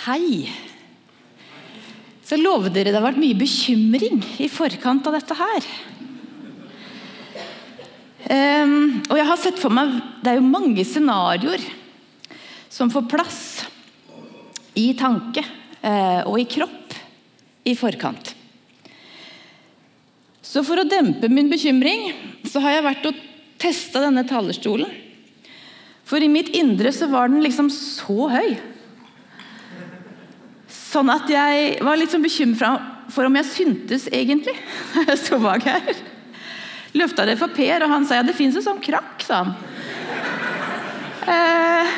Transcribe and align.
Hei. 0.00 0.48
Så 2.24 2.38
jeg 2.38 2.44
lover 2.46 2.72
dere 2.72 2.88
det 2.88 2.96
har 2.96 3.04
vært 3.04 3.20
mye 3.20 3.36
bekymring 3.36 4.22
i 4.40 4.46
forkant 4.48 5.04
av 5.10 5.18
dette 5.18 5.36
her. 5.36 5.66
Um, 8.30 9.02
og 9.10 9.18
jeg 9.18 9.26
har 9.26 9.38
sett 9.40 9.58
for 9.58 9.72
meg 9.74 9.94
Det 10.22 10.30
er 10.30 10.36
jo 10.36 10.44
mange 10.44 10.84
scenarioer 10.86 11.62
som 12.70 12.92
får 12.92 13.06
plass 13.10 13.40
i 14.78 14.92
tanke 14.94 15.42
uh, 15.42 16.22
og 16.30 16.36
i 16.38 16.46
kropp 16.48 16.94
i 17.66 17.74
forkant. 17.76 18.32
Så 20.40 20.62
for 20.64 20.80
å 20.80 20.88
dempe 20.88 21.28
min 21.28 21.50
bekymring 21.50 22.08
så 22.48 22.62
har 22.64 22.78
jeg 22.78 22.88
vært 22.88 23.08
og 23.10 23.22
testa 23.60 24.00
denne 24.06 24.24
talerstolen. 24.28 24.88
For 26.08 26.22
i 26.22 26.32
mitt 26.32 26.54
indre 26.56 26.94
så 26.94 27.10
var 27.10 27.28
den 27.28 27.44
liksom 27.44 27.68
så 27.74 28.30
høy. 28.32 28.54
Sånn 30.90 31.10
at 31.12 31.28
jeg 31.30 31.76
var 31.86 31.98
litt 31.98 32.10
sånn 32.10 32.24
bekymra 32.24 32.72
for 33.14 33.26
om 33.28 33.36
jeg 33.38 33.50
syntes 33.50 34.08
egentlig 34.10 34.56
da 34.94 35.06
jeg 35.12 35.20
sto 35.22 35.38
bak 35.42 35.66
her. 35.68 35.90
Løfta 36.98 37.26
det 37.28 37.36
for 37.38 37.54
Per, 37.54 37.84
og 37.86 37.92
han 37.92 38.06
sa 38.06 38.18
ja, 38.18 38.26
det 38.26 38.34
fins 38.34 38.56
en 38.58 38.66
sånn 38.66 38.82
krakk, 38.82 39.22
sa 39.22 39.44
han. 39.44 39.52
Eh, 41.30 41.92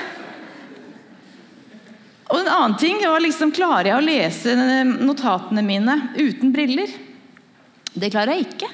og 2.33 2.41
en 2.43 2.51
annen 2.51 2.75
ting 2.81 2.99
var 3.01 3.23
liksom 3.23 3.53
Klarer 3.55 3.93
jeg 3.93 3.97
å 3.97 4.05
lese 4.05 4.55
notatene 4.85 5.63
mine 5.65 5.95
uten 6.19 6.53
briller? 6.53 6.91
Det 7.93 8.11
klarer 8.13 8.37
jeg 8.37 8.49
ikke. 8.51 8.69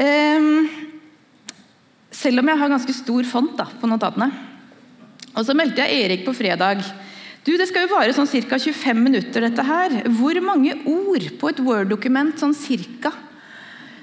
Eh, 0.00 0.48
selv 2.20 2.42
om 2.42 2.52
jeg 2.52 2.60
har 2.60 2.72
ganske 2.74 2.96
stor 2.96 3.28
font 3.28 3.56
da, 3.56 3.68
på 3.80 3.88
notatene. 3.88 4.28
Og 5.30 5.44
så 5.46 5.56
meldte 5.56 5.86
jeg 5.86 6.04
Erik 6.04 6.26
på 6.26 6.36
fredag. 6.36 6.84
Du, 7.44 7.56
Det 7.56 7.66
skal 7.70 7.86
jo 7.86 7.94
vare 7.94 8.12
sånn 8.12 8.28
ca. 8.28 8.58
25 8.60 9.00
minutter, 9.00 9.46
dette 9.46 9.64
her. 9.64 9.94
Hvor 10.18 10.36
mange 10.44 10.76
ord 10.84 11.26
på 11.40 11.50
et 11.50 11.62
Word-dokument 11.64 12.36
sånn 12.40 12.56
cirka 12.56 13.14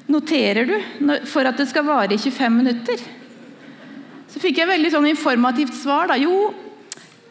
noterer 0.08 0.66
du 0.66 0.78
for 1.28 1.46
at 1.46 1.60
det 1.60 1.68
skal 1.70 1.86
vare 1.86 2.16
i 2.16 2.22
25 2.22 2.58
minutter? 2.58 3.04
Så 4.28 4.42
fikk 4.42 4.58
jeg 4.62 4.70
veldig 4.70 4.90
sånn 4.94 5.10
informativt 5.12 5.78
svar. 5.78 6.10
da. 6.10 6.18
Jo, 6.18 6.50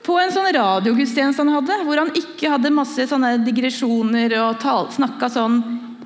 på 0.07 0.15
en 0.23 0.31
sånn 0.31 0.47
radiogudstjeneste 0.55 1.43
han 1.43 1.57
hadde, 1.57 1.81
hvor 1.83 1.99
han 1.99 2.15
ikke 2.15 2.53
hadde 2.55 2.75
masse 2.75 3.09
sånne 3.11 3.35
digresjoner 3.43 4.37
og 4.45 4.63
snakka 4.95 5.31
sånn 5.35 5.59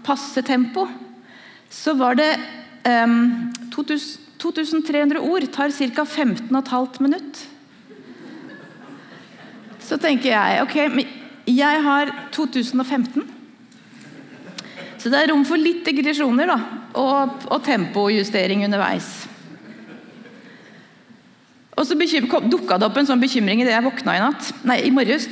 passe 0.07 0.41
tempo, 0.47 0.87
så 1.71 1.93
var 1.95 2.17
det 2.17 2.31
um, 2.89 3.53
2300 3.71 5.21
ord. 5.21 5.51
Tar 5.53 5.77
ca. 5.77 6.09
15,5 6.09 7.05
minutt. 7.05 7.45
Så 9.91 9.99
tenker 9.99 10.31
jeg 10.31 10.63
ok, 10.63 10.77
jeg 11.51 11.83
har 11.83 12.13
2015. 12.31 13.25
Så 15.01 15.11
det 15.11 15.19
er 15.19 15.31
rom 15.33 15.43
for 15.49 15.59
litt 15.59 15.83
digresjoner 15.87 16.51
da, 16.51 16.59
og, 17.01 17.47
og 17.51 17.63
tempojustering 17.67 18.63
underveis. 18.69 19.09
Og 21.75 21.89
så 21.89 21.97
dukka 21.97 22.77
det 22.77 22.87
opp 22.87 22.99
en 23.01 23.09
sånn 23.09 23.23
bekymring 23.23 23.63
idet 23.63 23.73
jeg 23.73 23.87
våkna 23.87 24.15
i 24.19 24.21
natt, 24.23 24.51
nei, 24.69 24.83
i 24.85 24.93
morges. 24.95 25.27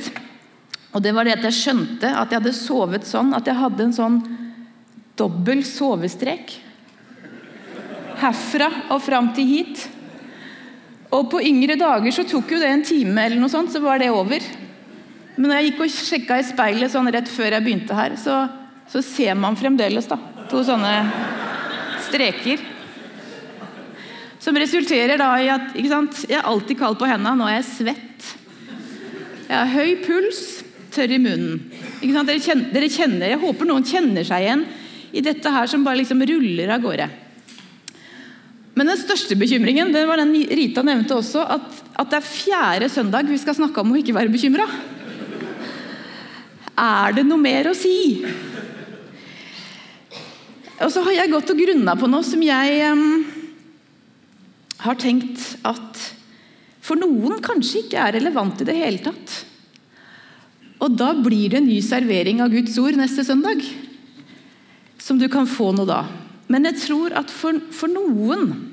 Og 0.89 1.03
det 1.05 1.13
var 1.13 1.27
det 1.27 1.37
at 1.37 1.45
jeg 1.45 1.59
skjønte 1.59 2.09
at 2.09 2.33
jeg 2.33 2.41
hadde 2.41 2.55
sovet 2.57 3.05
sånn 3.07 3.35
at 3.37 3.47
jeg 3.47 3.59
hadde 3.59 3.85
en 3.85 3.95
sånn 3.95 4.17
dobbel 5.19 5.61
sovestrek. 5.67 6.57
Herfra 8.19 8.71
og 8.89 8.99
fram 9.05 9.29
til 9.37 9.47
hit. 9.53 9.85
Og 11.15 11.29
på 11.31 11.41
yngre 11.41 11.77
dager 11.79 12.13
så 12.13 12.25
tok 12.27 12.51
jo 12.53 12.59
det 12.61 12.69
en 12.69 12.85
time, 12.85 13.17
eller 13.23 13.39
noe 13.41 13.49
sånt, 13.51 13.71
så 13.73 13.81
var 13.81 14.01
det 14.01 14.11
over. 14.13 14.43
Men 15.35 15.47
når 15.47 15.57
jeg 15.57 15.69
gikk 15.69 15.81
og 15.85 15.93
sjekka 15.95 16.37
i 16.37 16.45
speilet 16.45 16.93
sånn 16.93 17.09
rett 17.13 17.29
før 17.31 17.55
jeg 17.55 17.65
begynte 17.65 17.97
her, 17.97 18.17
så, 18.19 18.43
så 18.91 19.01
ser 19.05 19.37
man 19.39 19.57
fremdeles 19.57 20.09
da, 20.09 20.19
to 20.51 20.61
sånne 20.67 20.93
streker. 22.09 22.61
Som 24.39 24.57
resulterer 24.59 25.19
da 25.19 25.31
i 25.41 25.49
at 25.51 25.73
sant, 25.89 26.21
jeg 26.29 26.37
er 26.37 26.47
alltid 26.47 26.79
kald 26.79 26.99
på 26.99 27.09
hendene. 27.09 27.35
Nå 27.39 27.47
er 27.49 27.57
jeg 27.57 27.69
svett. 27.73 28.27
Jeg 29.49 29.55
har 29.57 29.73
høy 29.73 29.95
puls, 30.05 30.43
tørr 30.93 31.15
i 31.15 31.19
munnen. 31.21 31.63
Dere 31.99 32.37
kjenner, 32.37 32.69
dere, 32.71 32.91
kjenner, 32.91 33.33
Jeg 33.33 33.41
håper 33.41 33.67
noen 33.67 33.87
kjenner 33.87 34.27
seg 34.27 34.45
igjen 34.45 34.63
i 35.09 35.23
dette 35.25 35.51
her 35.51 35.67
som 35.67 35.83
bare 35.83 35.99
liksom 35.99 36.21
ruller 36.29 36.71
av 36.75 36.85
gårde. 36.85 37.09
Men 38.79 38.87
den 38.87 38.99
største 39.01 39.35
bekymringen 39.35 39.89
det 39.91 40.05
var 40.07 40.21
den 40.21 40.31
Rita 40.31 40.79
nevnte 40.87 41.17
også, 41.17 41.43
at, 41.43 41.81
at 41.99 42.13
det 42.13 42.21
er 42.21 42.29
fjerde 42.29 42.87
søndag 42.87 43.27
vi 43.27 43.39
skal 43.41 43.57
snakke 43.57 43.83
om 43.83 43.91
å 43.91 43.97
ikke 43.99 44.15
være 44.15 44.31
bekymra. 44.31 44.67
Er 46.79 47.17
det 47.17 47.25
noe 47.27 47.41
mer 47.43 47.67
å 47.67 47.75
si? 47.75 48.23
Og 50.79 50.93
så 50.93 51.03
har 51.03 51.17
jeg 51.17 51.33
gått 51.33 51.51
og 51.51 51.59
grunna 51.59 51.97
på 51.99 52.07
noe 52.07 52.23
som 52.23 52.39
jeg 52.39 52.79
um, 52.95 53.25
har 54.85 54.95
tenkt 55.03 55.43
at 55.67 56.05
for 56.79 56.95
noen 56.95 57.43
kanskje 57.43 57.83
ikke 57.83 57.99
er 57.99 58.15
relevant 58.15 58.63
i 58.63 58.69
det 58.69 58.77
hele 58.79 59.03
tatt. 59.03 59.35
Og 60.79 60.95
da 60.95 61.11
blir 61.19 61.51
det 61.51 61.59
en 61.59 61.67
ny 61.67 61.81
servering 61.83 62.39
av 62.39 62.55
Guds 62.55 62.79
ord 62.79 62.95
neste 62.95 63.27
søndag. 63.27 63.59
Som 65.03 65.19
du 65.19 65.27
kan 65.27 65.51
få 65.51 65.73
noe 65.75 65.89
da. 65.89 66.03
Men 66.47 66.63
jeg 66.71 66.79
tror 66.87 67.13
at 67.19 67.27
for, 67.27 67.59
for 67.75 67.91
noen 67.91 68.68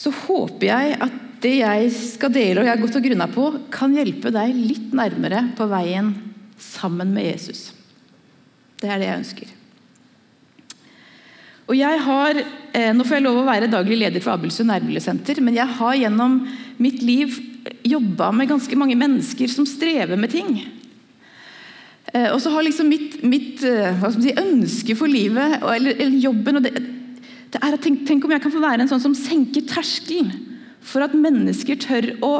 så 0.00 0.12
håper 0.24 0.70
jeg 0.70 0.96
at 1.04 1.18
det 1.40 1.54
jeg 1.58 1.92
skal 1.92 2.32
dele 2.32 2.60
og 2.60 2.66
jeg 2.68 2.74
har 2.74 2.82
gått 2.82 2.96
og 2.96 3.04
grunna 3.04 3.28
på, 3.32 3.46
kan 3.72 3.94
hjelpe 3.96 4.32
deg 4.32 4.56
litt 4.56 4.92
nærmere 4.96 5.46
på 5.56 5.68
veien 5.68 6.12
sammen 6.60 7.12
med 7.14 7.30
Jesus. 7.30 7.70
Det 8.80 8.88
er 8.88 9.00
det 9.00 9.08
jeg 9.08 9.20
ønsker. 9.20 9.56
Og 11.70 11.76
jeg 11.78 12.00
har, 12.02 12.40
eh, 12.74 12.90
Nå 12.92 13.04
får 13.06 13.20
jeg 13.20 13.26
lov 13.28 13.38
å 13.40 13.46
være 13.46 13.70
daglig 13.70 14.00
leder 14.00 14.20
for 14.20 14.34
Abelsund 14.34 14.72
nærmiljøsenter, 14.72 15.40
men 15.40 15.54
jeg 15.54 15.68
har 15.78 15.94
gjennom 15.94 16.40
mitt 16.78 17.00
liv 17.02 17.38
jobba 17.84 18.32
med 18.32 18.48
ganske 18.48 18.76
mange 18.76 18.96
mennesker 18.96 19.48
som 19.48 19.66
strever 19.68 20.16
med 20.16 20.32
ting. 20.32 20.66
Eh, 22.12 22.32
og 22.32 22.40
så 22.40 22.50
har 22.50 22.64
liksom 22.66 22.88
mitt, 22.88 23.22
mitt 23.22 23.62
eh, 23.62 24.08
si, 24.16 24.32
ønske 24.34 24.96
for 24.98 25.06
livet 25.06 25.60
eller, 25.62 25.94
eller 25.94 26.18
jobben 26.18 26.62
det, 26.64 26.72
det 27.50 27.58
er 27.58 27.74
at 27.74 27.82
tenk, 27.82 28.04
tenk 28.06 28.24
om 28.24 28.32
jeg 28.34 28.42
kan 28.44 28.52
få 28.54 28.62
være 28.62 28.84
en 28.84 28.90
sånn 28.90 29.02
som 29.02 29.16
senker 29.16 29.66
terskelen 29.66 30.30
for 30.80 31.04
at 31.04 31.16
mennesker 31.16 31.78
tør 31.82 32.12
å, 32.24 32.32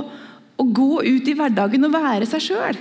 å 0.61 0.65
gå 0.65 1.03
ut 1.03 1.29
i 1.29 1.37
hverdagen 1.37 1.87
og 1.89 1.95
være 1.97 2.29
seg 2.31 2.47
sjøl. 2.47 2.79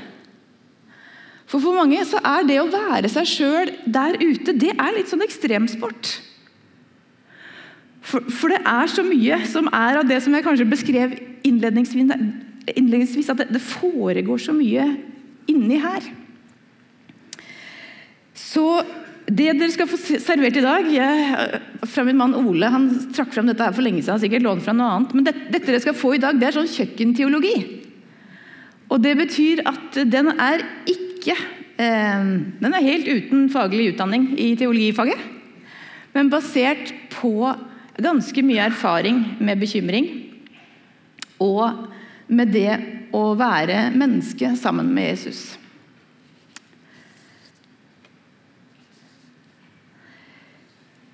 For 1.50 1.62
for 1.64 1.74
mange 1.74 2.02
så 2.06 2.22
er 2.22 2.46
det 2.46 2.60
å 2.62 2.70
være 2.70 3.10
seg 3.10 3.30
sjøl 3.30 3.72
der 3.90 4.20
ute 4.22 4.54
det 4.54 4.76
er 4.76 4.94
litt 4.96 5.10
sånn 5.10 5.26
ekstremsport. 5.26 6.12
For, 8.10 8.26
for, 8.30 8.54
det 8.54 8.62
er 8.66 8.90
så 8.90 9.04
mye 9.06 9.42
som 9.50 9.68
er 9.74 10.00
av 10.00 10.08
det 10.10 10.22
som 10.24 10.34
jeg 10.34 10.46
kanskje 10.46 10.70
beskrev 10.70 11.18
innledningsvis, 11.46 12.14
innledningsvis 12.74 13.30
at 13.34 13.42
det, 13.42 13.50
det 13.54 13.62
foregår 13.62 14.42
så 14.42 14.54
mye 14.56 14.86
inni 15.50 15.82
her. 15.82 16.06
Så 18.38 18.66
det 19.30 19.52
dere 19.60 19.70
skal 19.74 19.90
få 19.90 19.98
servert 20.00 20.58
i 20.58 20.64
dag 20.64 20.88
jeg, 20.90 21.58
fra 21.92 22.06
Min 22.08 22.18
mann 22.18 22.36
Ole 22.40 22.70
han 22.72 22.88
trakk 23.14 23.34
fram 23.36 23.50
dette 23.50 23.66
her 23.66 23.76
for 23.76 23.86
lenge 23.86 24.02
siden. 24.02 24.22
sikkert 24.22 24.46
lånt 24.46 24.64
fra 24.66 24.74
noe 24.74 24.96
annet, 24.96 25.14
men 25.14 25.28
det, 25.28 25.36
dette 25.52 25.68
dere 25.70 25.82
skal 25.84 25.98
få 25.98 26.16
i 26.16 26.22
dag, 26.24 26.40
det 26.40 26.50
er 26.50 26.58
sånn 26.58 26.72
kjøkkenteologi. 26.72 27.56
Og 28.90 29.02
Det 29.04 29.14
betyr 29.20 29.62
at 29.70 30.00
den 30.10 30.32
er 30.34 30.64
ikke 30.90 31.36
eh, 31.36 32.24
Den 32.64 32.74
er 32.74 32.88
helt 32.88 33.10
uten 33.10 33.50
faglig 33.54 33.92
utdanning 33.94 34.32
i 34.40 34.56
teologifaget. 34.58 35.22
Men 36.16 36.32
basert 36.34 36.90
på 37.14 37.54
ganske 38.00 38.44
mye 38.44 38.66
erfaring 38.72 39.22
med 39.38 39.62
bekymring. 39.62 40.10
Og 41.44 41.86
med 42.34 42.52
det 42.56 42.80
å 43.14 43.34
være 43.38 43.90
menneske 43.94 44.56
sammen 44.58 44.90
med 44.96 45.12
Jesus. 45.12 45.59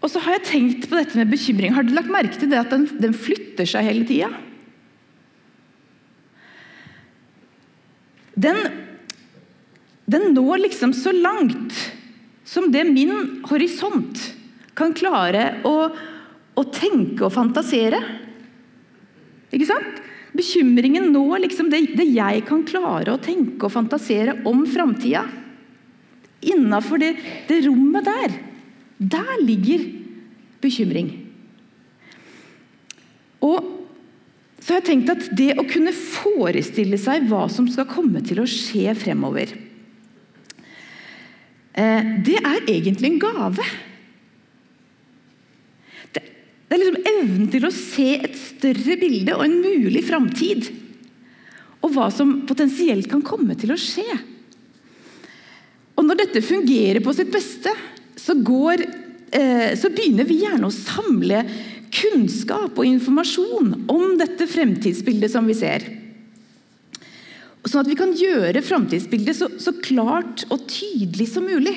Og 0.06 0.12
så 0.14 0.22
har 0.22 0.38
jeg 0.38 0.46
tenkt 0.52 0.84
på 0.86 1.00
dette 1.00 1.18
med 1.18 1.32
bekymring. 1.34 1.74
Har 1.74 1.86
du 1.86 1.96
lagt 1.96 2.12
merke 2.14 2.38
til 2.38 2.52
det 2.52 2.60
at 2.62 2.70
den, 2.70 2.86
den 3.02 3.16
flytter 3.18 3.66
seg 3.66 3.88
hele 3.88 4.06
tida? 4.06 4.30
Den, 8.38 8.60
den 10.06 10.30
når 10.36 10.68
liksom 10.68 10.94
så 10.94 11.10
langt 11.16 11.74
som 12.46 12.70
det 12.70 12.84
min 12.86 13.42
horisont 13.50 14.22
kan 14.78 14.94
klare 14.94 15.64
å, 15.66 15.74
å 16.54 16.64
tenke 16.70 17.26
og 17.26 17.34
fantasere. 17.34 18.04
Ikke 19.56 19.72
sant? 19.72 20.02
Bekymringen 20.36 21.10
når 21.16 21.48
liksom 21.48 21.72
det, 21.72 21.82
det, 21.96 22.12
jeg 22.14 22.44
kan 22.46 22.62
klare 22.68 23.16
å 23.16 23.22
tenke 23.24 23.66
og 23.66 23.74
fantasere 23.74 24.38
om 24.46 24.68
framtida. 24.70 25.24
Innafor 26.46 27.02
det, 27.02 27.16
det 27.50 27.64
rommet 27.66 28.06
der. 28.06 28.36
Der 29.00 29.38
ligger 29.42 29.88
bekymring. 30.66 31.14
Og 33.46 33.72
så 34.66 34.74
har 34.74 34.82
jeg 34.82 34.88
tenkt 34.88 35.12
at 35.14 35.26
det 35.38 35.52
å 35.62 35.68
kunne 35.70 35.94
forestille 35.94 36.98
seg 36.98 37.28
hva 37.30 37.44
som 37.54 37.68
skal 37.70 37.86
komme 37.90 38.24
til 38.26 38.42
å 38.42 38.48
skje 38.50 38.96
fremover, 38.98 39.52
eh, 41.78 42.08
det 42.26 42.40
er 42.42 42.72
egentlig 42.74 43.12
en 43.12 43.22
gave. 43.22 43.68
Det 46.16 46.74
er 46.74 46.82
liksom 46.82 47.10
evnen 47.12 47.52
til 47.54 47.68
å 47.68 47.74
se 47.74 48.08
et 48.18 48.34
større 48.40 48.98
bilde 48.98 49.36
og 49.38 49.46
en 49.46 49.60
mulig 49.62 50.02
framtid. 50.08 50.72
Og 51.86 51.94
hva 51.94 52.10
som 52.10 52.40
potensielt 52.50 53.06
kan 53.12 53.22
komme 53.22 53.54
til 53.60 53.76
å 53.76 53.78
skje. 53.78 54.18
Og 55.96 56.08
når 56.08 56.24
dette 56.24 56.42
fungerer 56.44 57.06
på 57.06 57.14
sitt 57.14 57.30
beste, 57.32 57.70
så, 58.18 58.34
går, 58.34 58.82
så 59.32 59.90
begynner 59.92 60.28
vi 60.30 60.38
gjerne 60.44 60.70
å 60.70 60.74
samle 60.74 61.42
kunnskap 61.96 62.78
og 62.78 62.88
informasjon 62.88 63.72
om 63.92 64.16
dette 64.20 64.48
fremtidsbildet 64.48 65.34
som 65.34 65.48
vi 65.50 65.56
ser. 65.58 65.86
Sånn 67.66 67.82
at 67.82 67.90
vi 67.90 67.98
kan 67.98 68.14
gjøre 68.14 68.62
fremtidsbildet 68.64 69.38
så, 69.38 69.50
så 69.58 69.74
klart 69.82 70.46
og 70.54 70.68
tydelig 70.70 71.26
som 71.32 71.48
mulig. 71.50 71.74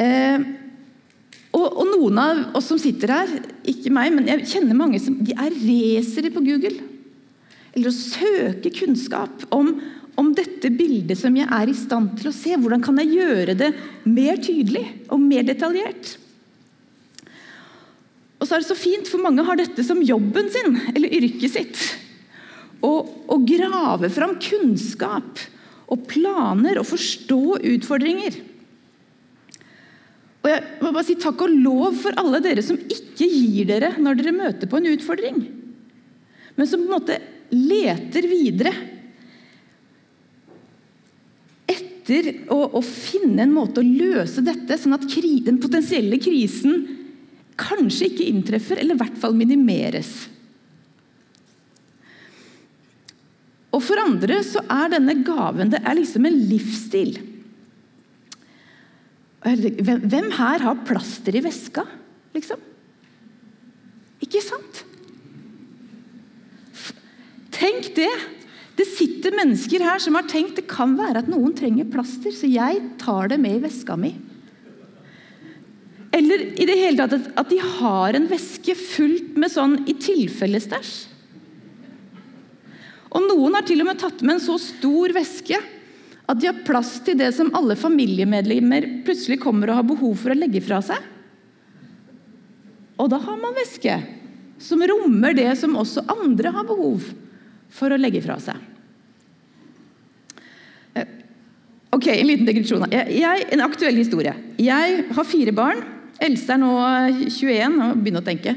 Eh, 0.00 0.46
og, 1.56 1.66
og, 1.66 1.84
noen 1.88 2.20
av 2.20 2.40
oss 2.56 2.70
som 2.72 2.80
sitter 2.80 3.12
her, 3.12 3.34
ikke 3.68 3.92
meg, 3.92 4.12
men 4.16 4.28
jeg 4.28 4.48
kjenner 4.54 4.76
mange 4.76 5.00
som 5.00 5.18
de 5.20 5.36
er 5.36 5.52
racere 5.52 6.32
på 6.32 6.42
Google. 6.44 6.80
Eller 7.76 7.92
å 7.92 7.96
søke 7.96 8.72
kunnskap 8.72 9.44
om, 9.52 9.74
om 10.16 10.32
dette 10.36 10.70
bildet 10.72 11.18
som 11.20 11.34
jeg 11.36 11.48
er 11.52 11.70
i 11.70 11.76
stand 11.76 12.14
til 12.20 12.30
å 12.30 12.34
se. 12.34 12.54
Hvordan 12.56 12.82
kan 12.84 12.96
jeg 13.02 13.18
gjøre 13.18 13.56
det 13.58 13.72
mer 14.08 14.40
tydelig 14.40 14.84
og 15.12 15.20
mer 15.22 15.44
detaljert? 15.46 16.16
Og 18.36 18.44
så 18.44 18.56
er 18.56 18.62
det 18.62 18.68
så 18.68 18.78
fint, 18.78 19.08
for 19.08 19.22
mange 19.22 19.44
har 19.46 19.58
dette 19.58 19.84
som 19.84 20.02
jobben 20.04 20.48
sin, 20.52 20.76
eller 20.92 21.14
yrket 21.20 21.52
sitt. 21.52 21.84
Å 22.84 23.38
grave 23.48 24.10
fram 24.12 24.36
kunnskap 24.40 25.40
og 25.92 26.04
planer 26.10 26.80
og 26.80 26.88
forstå 26.88 27.58
utfordringer. 27.76 28.36
Og 30.46 30.52
jeg 30.52 30.62
må 30.78 30.92
bare 30.92 31.06
si 31.08 31.16
Takk 31.18 31.42
og 31.42 31.54
lov 31.58 31.96
for 31.98 32.14
alle 32.20 32.38
dere 32.44 32.62
som 32.62 32.78
ikke 32.78 33.26
gir 33.26 33.66
dere 33.66 33.96
når 33.98 34.20
dere 34.20 34.34
møter 34.36 34.70
på 34.70 34.78
en 34.78 34.92
utfordring, 34.92 35.40
men 36.56 36.68
som 36.70 36.84
på 36.84 36.86
en 36.86 36.94
måte 36.94 37.16
leter 37.50 38.28
videre 38.30 38.72
etter 42.06 42.52
å, 42.54 42.58
å 42.78 42.82
finne 42.84 43.42
en 43.42 43.54
måte 43.54 43.82
å 43.82 43.86
løse 43.86 44.44
dette, 44.44 44.78
sånn 44.78 44.94
at 44.94 45.06
kri, 45.10 45.40
den 45.42 45.58
potensielle 45.62 46.18
krisen 46.22 46.84
kanskje 47.58 48.10
ikke 48.10 48.28
inntreffer, 48.30 48.78
eller 48.78 48.94
i 48.94 49.00
hvert 49.00 49.18
fall 49.18 49.34
minimeres. 49.36 50.12
Og 53.74 53.82
For 53.84 54.00
andre 54.00 54.38
så 54.46 54.62
er 54.72 54.92
denne 54.94 55.18
gaven 55.26 55.72
det 55.72 55.82
er 55.82 55.98
liksom 55.98 56.28
en 56.28 56.38
livsstil. 56.48 57.16
Hvem 59.46 60.30
her 60.38 60.64
har 60.64 60.84
plaster 60.86 61.36
i 61.36 61.42
veska, 61.44 61.84
liksom? 62.34 62.62
Ikke 64.24 64.40
sant? 64.42 64.82
Tenk 67.56 67.92
det! 67.98 68.10
Det 68.76 68.84
sitter 68.84 69.32
mennesker 69.36 69.80
her 69.84 70.00
som 70.02 70.18
har 70.18 70.28
tenkt 70.28 70.58
det 70.58 70.66
kan 70.68 70.92
være 70.98 71.22
at 71.22 71.30
noen 71.32 71.54
trenger 71.56 71.88
plaster, 71.88 72.32
så 72.34 72.48
jeg 72.50 72.82
tar 73.00 73.32
det 73.32 73.40
med 73.40 73.56
i 73.56 73.62
veska 73.64 73.96
mi. 73.96 74.12
Eller 76.16 76.44
i 76.60 76.66
det 76.68 76.76
hele 76.78 77.06
tatt 77.08 77.30
at 77.40 77.50
de 77.52 77.58
har 77.60 78.16
en 78.16 78.28
veske 78.28 78.76
fullt 78.78 79.34
med 79.40 79.52
sånn 79.52 79.80
i 79.88 79.96
tilfelle-stæsj. 80.00 80.94
Og 83.16 83.24
Noen 83.24 83.56
har 83.56 83.64
til 83.64 83.80
og 83.80 83.88
med 83.88 84.00
tatt 84.00 84.20
med 84.20 84.36
en 84.36 84.44
så 84.44 84.58
stor 84.60 85.12
veske 85.16 85.56
at 86.26 86.40
de 86.40 86.48
har 86.50 86.64
plass 86.66 86.98
til 87.06 87.16
det 87.16 87.30
som 87.32 87.52
alle 87.56 87.78
familiemedlemmer 87.78 88.88
plutselig 89.06 89.38
kommer 89.40 89.70
og 89.70 89.80
har 89.80 89.88
behov 89.88 90.16
for 90.20 90.34
å 90.34 90.36
legge 90.36 90.60
fra 90.64 90.82
seg. 90.84 90.98
Og 93.00 93.08
da 93.12 93.20
har 93.22 93.38
man 93.40 93.56
væske 93.56 93.94
som 94.60 94.82
rommer 94.88 95.36
det 95.36 95.48
som 95.60 95.78
også 95.80 96.04
andre 96.12 96.52
har 96.52 96.68
behov 96.68 97.00
for 97.04 97.22
å 97.76 98.00
legge 98.00 98.22
fra 98.24 98.38
seg. 98.42 98.56
Eh, 100.96 101.12
ok, 101.92 102.08
En 102.14 102.30
liten 102.30 102.48
digresjon. 102.48 102.86
En 102.90 103.66
aktuell 103.66 103.98
historie. 104.00 104.34
Jeg 104.60 105.04
har 105.12 105.28
fire 105.28 105.54
barn. 105.56 105.84
Else 106.22 106.52
er 106.54 106.60
nå 106.62 106.72
21, 107.28 107.80
og 107.84 107.98
begynner 108.00 108.24
å 108.24 108.26
tenke. 108.26 108.56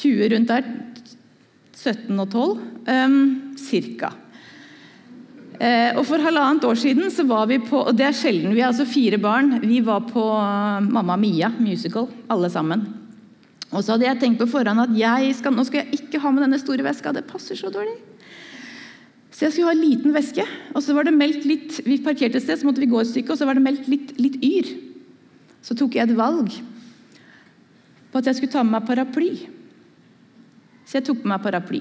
20 0.00 0.32
rundt 0.34 0.50
der. 0.50 0.66
17 1.80 2.18
og 2.20 2.26
12, 2.28 2.58
um, 2.90 3.20
cirka. 3.56 4.10
Uh, 5.60 5.96
og 6.00 6.04
For 6.08 6.22
halvannet 6.24 6.64
år 6.64 6.78
siden 6.80 7.10
så 7.12 7.24
var 7.28 7.48
vi 7.50 7.58
på 7.60 7.82
og 7.82 7.96
det 7.96 8.06
er 8.06 8.16
sjelden, 8.16 8.54
vi 8.56 8.62
er 8.62 8.70
altså 8.70 8.86
fire 8.88 9.18
barn. 9.20 9.58
Vi 9.64 9.80
var 9.84 10.06
på 10.08 10.24
uh, 10.24 10.80
Mamma 10.84 11.16
Mia 11.20 11.52
musical, 11.60 12.08
alle 12.32 12.50
sammen. 12.52 12.86
Og 13.70 13.84
så 13.84 13.94
hadde 13.94 14.08
jeg 14.08 14.20
tenkt 14.20 14.40
på 14.40 14.48
forhånd 14.50 14.82
at 14.82 15.36
skal, 15.38 15.54
nå 15.54 15.64
skal 15.68 15.84
jeg 15.84 16.00
ikke 16.00 16.20
ha 16.24 16.32
med 16.34 16.42
denne 16.44 16.58
store 16.58 16.84
veska. 16.84 17.12
Det 17.14 17.28
passer 17.28 17.56
så 17.56 17.70
dårlig. 17.70 17.96
Så 19.40 19.46
jeg 19.46 19.54
skulle 19.54 19.70
ha 19.70 19.72
en 19.72 19.80
liten 19.80 20.12
veske. 20.12 20.44
og 20.76 20.82
så 20.84 20.92
var 20.92 21.06
det 21.08 21.16
meldt 21.16 21.46
litt, 21.48 21.80
Vi 21.86 21.96
parkerte 22.04 22.36
et 22.36 22.42
sted, 22.44 22.58
så 22.60 22.66
måtte 22.68 22.82
vi 22.82 22.90
gå 22.92 23.00
et 23.00 23.08
stykke, 23.08 23.32
og 23.32 23.38
så 23.40 23.46
var 23.48 23.56
det 23.56 23.62
meldt 23.64 23.86
litt, 23.88 24.12
litt 24.20 24.36
yr. 24.44 24.66
Så 25.64 25.72
tok 25.72 25.94
jeg 25.96 26.10
et 26.10 26.16
valg 26.16 26.52
på 28.12 28.18
at 28.18 28.26
jeg 28.26 28.36
skulle 28.36 28.52
ta 28.52 28.62
med 28.62 28.74
meg 28.74 28.84
paraply. 28.84 29.30
Så 30.84 30.98
jeg 30.98 31.06
tok 31.06 31.22
med 31.24 31.32
meg 31.32 31.40
paraply. 31.40 31.80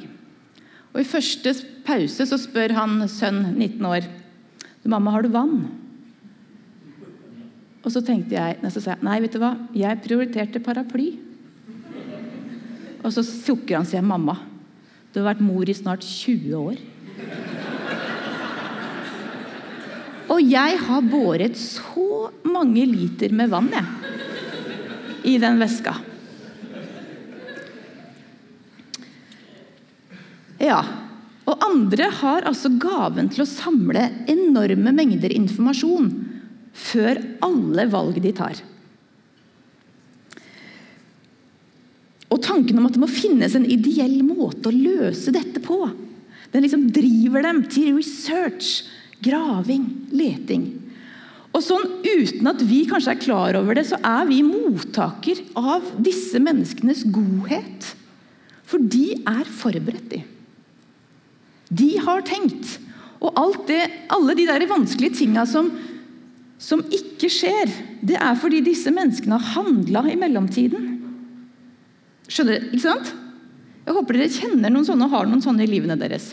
Og 0.94 1.02
I 1.02 1.10
første 1.10 1.52
pause 1.84 2.28
så 2.30 2.38
spør 2.40 2.72
han 2.78 3.04
sønn, 3.10 3.58
19 3.58 3.86
år, 3.86 4.08
'Mamma, 4.86 5.12
har 5.12 5.22
du 5.22 5.30
vann?' 5.30 5.68
Og 7.84 7.92
så 7.92 8.00
tenkte 8.02 8.40
jeg, 8.40 8.72
så 8.72 8.82
sa 8.82 8.92
jeg, 8.96 9.04
nei, 9.04 9.20
vet 9.20 9.34
du 9.34 9.40
hva, 9.40 9.58
jeg 9.76 10.02
prioriterte 10.02 10.64
paraply. 10.64 11.20
Og 13.04 13.12
så 13.12 13.22
sukker 13.22 13.76
han 13.76 13.84
og 13.84 13.92
sier, 13.92 14.02
'Mamma, 14.02 14.40
du 15.14 15.20
har 15.20 15.36
vært 15.36 15.44
mor 15.44 15.68
i 15.68 15.74
snart 15.74 16.00
20 16.00 16.56
år.' 16.56 16.99
Og 20.40 20.46
jeg 20.48 20.78
har 20.80 21.02
båret 21.04 21.58
så 21.60 22.30
mange 22.48 22.86
liter 22.88 23.34
med 23.36 23.50
vann 23.52 23.66
jeg, 23.74 23.88
i 25.28 25.34
den 25.36 25.58
veska. 25.60 25.98
Ja, 30.64 30.80
og 31.44 31.66
andre 31.66 32.08
har 32.22 32.48
altså 32.48 32.72
gaven 32.80 33.28
til 33.34 33.44
å 33.44 33.50
samle 33.52 34.06
enorme 34.32 34.94
mengder 34.96 35.34
informasjon 35.36 36.08
før 36.88 37.20
alle 37.44 37.90
valg 37.92 38.22
de 38.24 38.32
tar. 38.38 38.62
Og 42.32 42.40
tanken 42.46 42.80
om 42.80 42.88
at 42.88 42.96
det 42.96 43.04
må 43.04 43.12
finnes 43.12 43.60
en 43.60 43.68
ideell 43.68 44.22
måte 44.24 44.72
å 44.72 44.76
løse 44.76 45.36
dette 45.36 45.60
på, 45.66 45.82
den 46.54 46.64
liksom 46.64 46.88
driver 46.96 47.44
dem 47.44 47.66
til 47.68 47.98
research, 47.98 48.86
graving, 49.26 49.86
leting. 50.16 50.68
Og 51.50 51.64
sånn 51.66 51.88
Uten 52.06 52.50
at 52.50 52.62
vi 52.66 52.84
kanskje 52.90 53.14
er 53.16 53.22
klar 53.22 53.58
over 53.60 53.78
det, 53.78 53.86
så 53.90 53.98
er 54.06 54.28
vi 54.30 54.42
mottaker 54.46 55.42
av 55.58 55.86
disse 56.02 56.40
menneskenes 56.42 57.06
godhet. 57.14 57.94
For 58.70 58.82
de 58.82 59.20
er 59.28 59.48
forberedt, 59.50 60.12
de. 60.14 60.22
De 61.70 61.90
har 62.02 62.24
tenkt. 62.26 62.78
Og 63.20 63.64
det, 63.68 63.82
alle 64.14 64.36
de 64.38 64.46
der 64.48 64.66
vanskelige 64.70 65.20
tinga 65.22 65.44
som, 65.50 65.72
som 66.62 66.84
ikke 66.94 67.30
skjer, 67.34 67.72
det 68.06 68.18
er 68.18 68.38
fordi 68.40 68.62
disse 68.66 68.94
menneskene 68.94 69.38
har 69.38 69.58
handla 69.58 70.06
i 70.10 70.18
mellomtiden. 70.20 70.88
Skjønner 72.30 72.56
dere? 72.56 72.70
Ikke 72.72 72.86
sant? 72.86 73.12
Jeg 73.86 73.98
håper 73.98 74.18
dere 74.18 74.32
kjenner 74.32 74.74
noen 74.74 74.86
sånne 74.88 75.08
og 75.10 75.16
har 75.18 75.30
noen 75.30 75.44
sånne 75.44 75.66
i 75.66 75.72
livene 75.72 75.98
deres. 76.00 76.32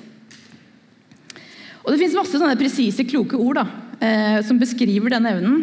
Og 1.86 1.94
Det 1.94 2.00
fins 2.02 2.16
masse 2.18 2.34
sånne 2.34 2.58
presise, 2.58 3.06
kloke 3.06 3.38
ord 3.38 3.60
da, 3.60 3.66
eh, 4.02 4.40
som 4.42 4.58
beskriver 4.58 5.14
den 5.14 5.28
evnen. 5.30 5.60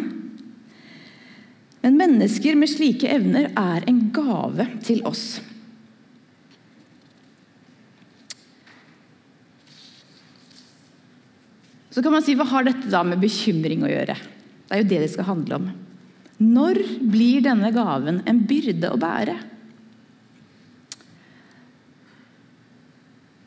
Men 1.84 1.98
mennesker 2.00 2.56
med 2.56 2.72
slike 2.72 3.10
evner 3.12 3.50
er 3.52 3.84
en 3.84 4.06
gave 4.08 4.64
til 4.80 5.02
oss. 5.04 5.42
Så 11.92 12.02
kan 12.02 12.10
man 12.10 12.24
si, 12.24 12.34
Hva 12.34 12.48
har 12.48 12.64
dette 12.64 12.88
da 12.90 13.04
med 13.04 13.20
bekymring 13.20 13.84
å 13.84 13.92
gjøre? 13.92 14.16
Det 14.16 14.72
er 14.72 14.80
jo 14.80 14.90
det 14.90 15.00
det 15.04 15.10
skal 15.12 15.28
handle 15.28 15.60
om. 15.60 15.72
Når 16.40 16.80
blir 17.04 17.44
denne 17.44 17.68
gaven 17.70 18.24
en 18.26 18.40
byrde 18.48 18.90
å 18.90 18.98
bære? 18.98 19.36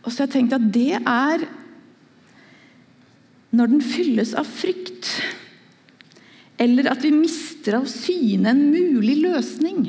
Og 0.05 0.13
så 0.13 0.21
har 0.21 0.29
jeg 0.29 0.35
tenkt 0.37 0.55
at 0.55 0.69
det 0.71 0.93
er 1.01 1.43
når 3.55 3.71
den 3.71 3.83
fylles 3.85 4.33
av 4.37 4.47
frykt. 4.49 5.11
Eller 6.57 6.89
at 6.91 7.03
vi 7.05 7.13
mister 7.13 7.79
av 7.79 7.87
syne 7.91 8.51
en 8.51 8.63
mulig 8.71 9.19
løsning. 9.21 9.85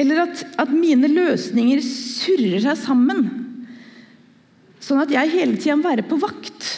Eller 0.00 0.24
at, 0.24 0.42
at 0.60 0.72
mine 0.72 1.10
løsninger 1.10 1.82
surrer 1.84 2.62
seg 2.64 2.78
sammen. 2.80 3.26
Sånn 4.80 5.02
at 5.02 5.12
jeg 5.12 5.34
hele 5.34 5.58
tida 5.60 5.76
må 5.78 5.86
være 5.90 6.06
på 6.08 6.18
vakt. 6.20 6.68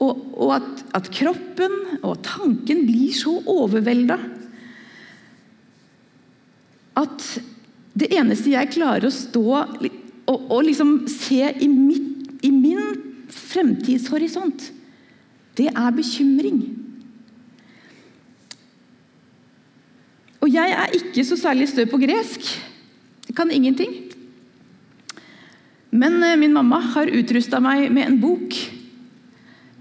Og, 0.00 0.20
og 0.40 0.54
at, 0.56 0.84
at, 0.96 1.10
kroppen 1.12 1.74
og 2.00 2.22
tanken 2.24 2.86
blir 2.88 3.12
så 3.12 3.34
overvelda 3.44 4.16
at 7.00 7.26
det 8.00 8.08
eneste 8.16 8.54
jeg 8.54 8.72
klarer 8.72 9.06
å 9.08 9.12
stå 9.12 9.44
og, 9.60 10.38
og 10.40 10.62
liksom 10.64 10.94
se 11.12 11.42
i, 11.52 11.68
mitt, 11.68 12.09
fremtidshorisont, 13.50 14.70
det 15.58 15.68
er 15.72 15.90
bekymring. 15.96 16.60
Og 20.40 20.48
jeg 20.48 20.72
er 20.72 20.94
ikke 20.96 21.24
så 21.26 21.36
særlig 21.36 21.68
stø 21.68 21.84
på 21.90 22.00
gresk. 22.00 22.46
Jeg 23.28 23.36
kan 23.36 23.50
ingenting. 23.52 23.92
Men 25.90 26.22
eh, 26.22 26.38
min 26.38 26.54
mamma 26.54 26.80
har 26.94 27.12
utrusta 27.12 27.60
meg 27.62 27.90
med 27.92 28.06
en 28.06 28.20
bok. 28.22 28.56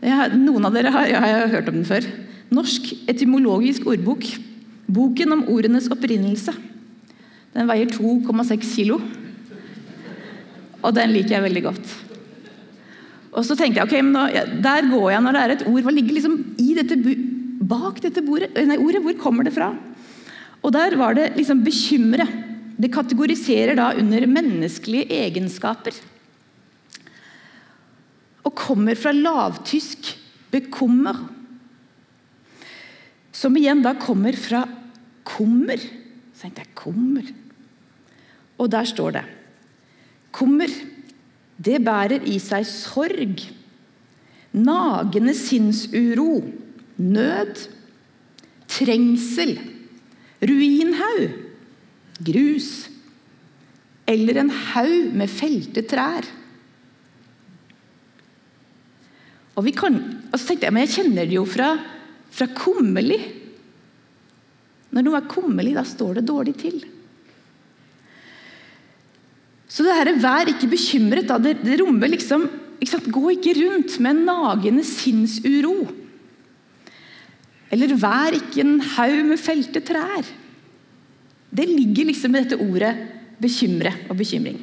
Har, 0.03 0.35
noen 0.35 0.67
av 0.67 0.75
dere 0.75 0.91
har, 0.93 1.07
jeg 1.11 1.21
har 1.21 1.53
hørt 1.53 1.71
om 1.71 1.79
den 1.79 1.87
før. 1.87 2.05
Norsk 2.51 2.91
etymologisk 3.09 3.87
ordbok. 3.87 4.27
Boken 4.89 5.37
om 5.37 5.47
ordenes 5.53 5.87
opprinnelse. 5.93 6.55
Den 7.55 7.69
veier 7.69 7.89
2,6 7.93 8.75
kilo. 8.75 8.99
Og 10.79 10.95
den 10.95 11.13
liker 11.13 11.37
jeg 11.37 11.47
veldig 11.47 11.65
godt. 11.69 12.08
Og 13.29 13.45
så 13.45 13.55
tenkte 13.57 13.81
jeg, 13.81 13.87
ok, 13.87 13.95
men 14.05 14.33
ja, 14.33 14.45
Der 14.45 14.89
går 14.89 15.11
jeg 15.13 15.23
når 15.23 15.35
det 15.35 15.41
er 15.41 15.53
et 15.55 15.65
ord. 15.69 15.81
Hva 15.85 15.93
ligger 15.93 16.17
liksom 16.17 16.37
dette, 16.57 16.97
bak 17.69 18.01
dette 18.01 18.23
bordet, 18.25 18.51
nei, 18.57 18.77
ordet? 18.81 19.03
Hvor 19.05 19.17
kommer 19.21 19.45
det 19.45 19.53
fra? 19.55 19.71
Og 20.63 20.73
der 20.75 20.95
var 20.99 21.15
det 21.17 21.33
liksom 21.37 21.63
bekymre. 21.63 22.25
Det 22.79 22.91
kategoriserer 22.93 23.77
da 23.77 23.91
under 23.99 24.25
menneskelige 24.27 25.09
egenskaper. 25.25 25.95
Og 28.47 28.55
kommer 28.55 28.95
fra 28.95 29.11
lavtysk 29.13 30.15
'bekummer', 30.49 31.27
som 33.31 33.55
igjen 33.55 33.83
da 33.83 33.93
kommer 33.93 34.33
fra 34.33 34.63
kummer. 35.23 35.77
Så 36.33 36.47
tenkte 36.47 36.63
jeg 36.63 36.75
kummer. 36.75 37.27
Og 38.57 38.71
der 38.71 38.83
står 38.83 39.11
det 39.11 39.25
Kummer, 40.31 40.69
det 41.59 41.81
bærer 41.83 42.23
i 42.29 42.37
seg 42.41 42.63
sorg, 42.67 43.43
nagende 44.55 45.35
sinnsuro, 45.37 46.39
nød, 46.97 47.67
trengsel 48.69 49.57
ruinhaug, 50.39 51.33
grus 52.23 52.69
eller 54.09 54.41
en 54.41 54.49
haug 54.49 55.15
med 55.15 55.31
felte 55.31 55.83
trær. 55.87 56.25
Og, 59.59 59.67
kan, 59.75 59.99
og 60.31 60.39
så 60.39 60.47
tenkte 60.47 60.65
jeg, 60.65 60.73
men 60.73 60.85
jeg 60.85 60.95
kjenner 60.95 61.27
det 61.27 61.35
jo 61.35 61.43
fra, 61.45 61.73
fra 62.31 62.47
kummerlig. 62.55 63.19
Når 64.95 65.05
noe 65.05 65.19
er 65.19 65.27
kummerlig, 65.29 65.75
da 65.75 65.83
står 65.85 66.17
det 66.17 66.29
dårlig 66.29 66.55
til. 66.61 66.79
Så 69.69 69.85
det 69.85 69.95
her, 69.95 70.09
vær 70.17 70.49
ikke 70.49 70.71
bekymret. 70.71 71.27
Da. 71.29 71.37
Det, 71.41 71.59
det 71.61 71.77
rommer 71.83 72.11
liksom 72.11 72.47
ikke 72.79 73.11
Gå 73.11 73.25
ikke 73.33 73.53
rundt 73.57 73.97
med 73.99 74.13
en 74.13 74.21
nagende 74.29 74.85
sinnsuro. 74.87 75.83
Eller 77.69 77.91
vær 77.99 78.37
ikke 78.37 78.63
en 78.63 78.77
haug 78.95 79.17
med 79.27 79.41
felte 79.41 79.81
trær. 79.85 80.27
Det 81.51 81.65
ligger 81.67 82.07
liksom 82.07 82.35
i 82.35 82.43
dette 82.43 82.59
ordet 82.61 82.93
bekymre 83.41 83.91
og 84.07 84.15
bekymring. 84.19 84.61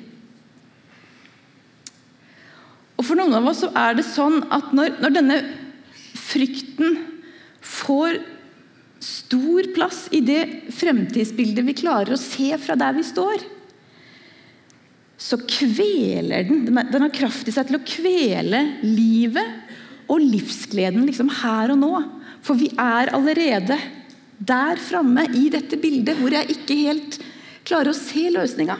Og 2.97 3.05
For 3.05 3.19
noen 3.19 3.37
av 3.37 3.51
oss 3.51 3.61
så 3.67 3.71
er 3.77 3.99
det 3.99 4.07
sånn 4.09 4.41
at 4.55 4.73
når, 4.75 4.97
når 5.03 5.15
denne 5.19 5.37
frykten 6.17 6.97
får 7.61 8.17
stor 9.05 9.69
plass 9.77 10.07
i 10.17 10.23
det 10.25 10.41
fremtidsbildet 10.75 11.67
vi 11.67 11.77
klarer 11.77 12.17
å 12.17 12.21
se 12.21 12.49
fra 12.63 12.79
der 12.81 12.97
vi 12.97 13.05
står, 13.07 13.45
så 15.17 15.39
kveler 15.41 16.45
den 16.45 16.77
Den 16.93 17.07
har 17.07 17.15
kraft 17.15 17.49
i 17.49 17.55
seg 17.55 17.69
til 17.69 17.79
å 17.79 17.87
kvele 17.87 18.63
livet 18.85 19.73
og 20.13 20.23
livsgleden 20.23 21.07
liksom 21.09 21.31
her 21.43 21.73
og 21.75 21.81
nå. 21.81 21.93
For 22.45 22.59
vi 22.59 22.69
er 22.79 23.11
allerede 23.17 23.79
der 24.37 24.79
framme 24.83 25.25
i 25.35 25.49
dette 25.51 25.79
bildet 25.81 26.21
hvor 26.21 26.35
jeg 26.37 26.53
ikke 26.53 26.77
helt 26.85 27.17
klarer 27.67 27.91
å 27.91 27.97
se 27.97 28.29
løsninga. 28.31 28.77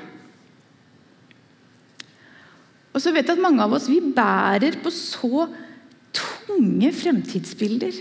Og 2.97 3.03
så 3.03 3.13
vet 3.13 3.27
jeg 3.29 3.37
at 3.37 3.43
mange 3.43 3.65
av 3.65 3.75
oss 3.77 3.89
vi 3.91 3.99
bærer 4.01 4.79
på 4.81 4.93
så 4.95 5.49
tunge 6.17 6.93
fremtidsbilder 6.97 7.99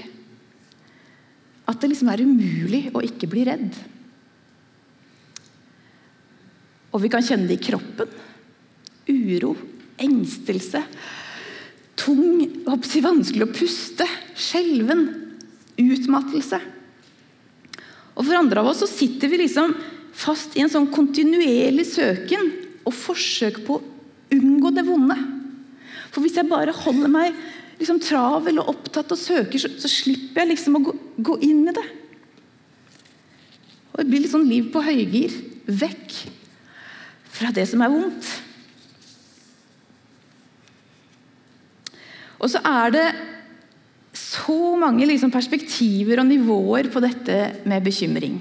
at 1.66 1.82
det 1.82 1.90
liksom 1.92 2.12
er 2.14 2.24
umulig 2.24 2.84
å 2.94 3.02
ikke 3.04 3.28
bli 3.32 3.44
redd. 3.48 3.74
Og 6.96 7.02
vi 7.04 7.12
kan 7.12 7.26
kjenne 7.26 7.50
det 7.50 7.60
i 7.60 7.66
kroppen. 7.68 8.12
Uro, 9.12 9.52
engstelse. 10.00 10.82
Tung, 12.00 12.46
vanskelig 12.66 13.44
å 13.44 13.52
puste. 13.52 14.08
Skjelven 14.40 15.04
utmattelse. 15.76 16.62
Og 18.16 18.24
For 18.24 18.38
andre 18.40 18.64
av 18.64 18.72
oss 18.72 18.80
så 18.84 18.88
sitter 18.88 19.32
vi 19.32 19.42
liksom 19.44 19.74
fast 20.16 20.56
i 20.56 20.64
en 20.64 20.72
sånn 20.72 20.88
kontinuerlig 20.94 21.84
søken 21.90 22.48
og 22.88 22.96
forsøk 22.96 23.60
på 23.68 23.76
å 23.76 23.84
unngå 24.36 24.72
det 24.76 24.86
vonde. 24.88 25.18
For 26.14 26.24
hvis 26.24 26.38
jeg 26.40 26.48
bare 26.48 26.76
holder 26.76 27.12
meg 27.12 27.36
liksom 27.76 28.00
travel 28.00 28.62
og 28.62 28.72
opptatt 28.72 29.12
og 29.12 29.20
søker, 29.20 29.60
så, 29.60 29.68
så 29.76 29.92
slipper 29.92 30.46
jeg 30.46 30.54
liksom 30.54 30.80
å 30.80 30.84
gå, 30.86 30.96
gå, 31.28 31.38
inn 31.44 31.66
i 31.68 31.76
det. 31.76 31.86
Og 33.92 34.00
Det 34.00 34.08
blir 34.08 34.24
litt 34.24 34.32
sånn 34.32 34.48
liv 34.48 34.72
på 34.72 34.84
høygir. 34.86 35.36
Vekk 35.68 36.16
fra 37.36 37.52
det 37.56 37.66
som 37.70 37.84
er 37.84 37.92
vondt. 37.92 38.30
Og 42.40 42.52
så 42.52 42.62
er 42.62 42.94
det 42.94 43.06
så 44.16 44.76
mange 44.80 45.08
liksom 45.08 45.32
perspektiver 45.34 46.22
og 46.22 46.30
nivåer 46.30 46.90
på 46.94 47.02
dette 47.04 47.38
med 47.68 47.84
bekymring. 47.86 48.38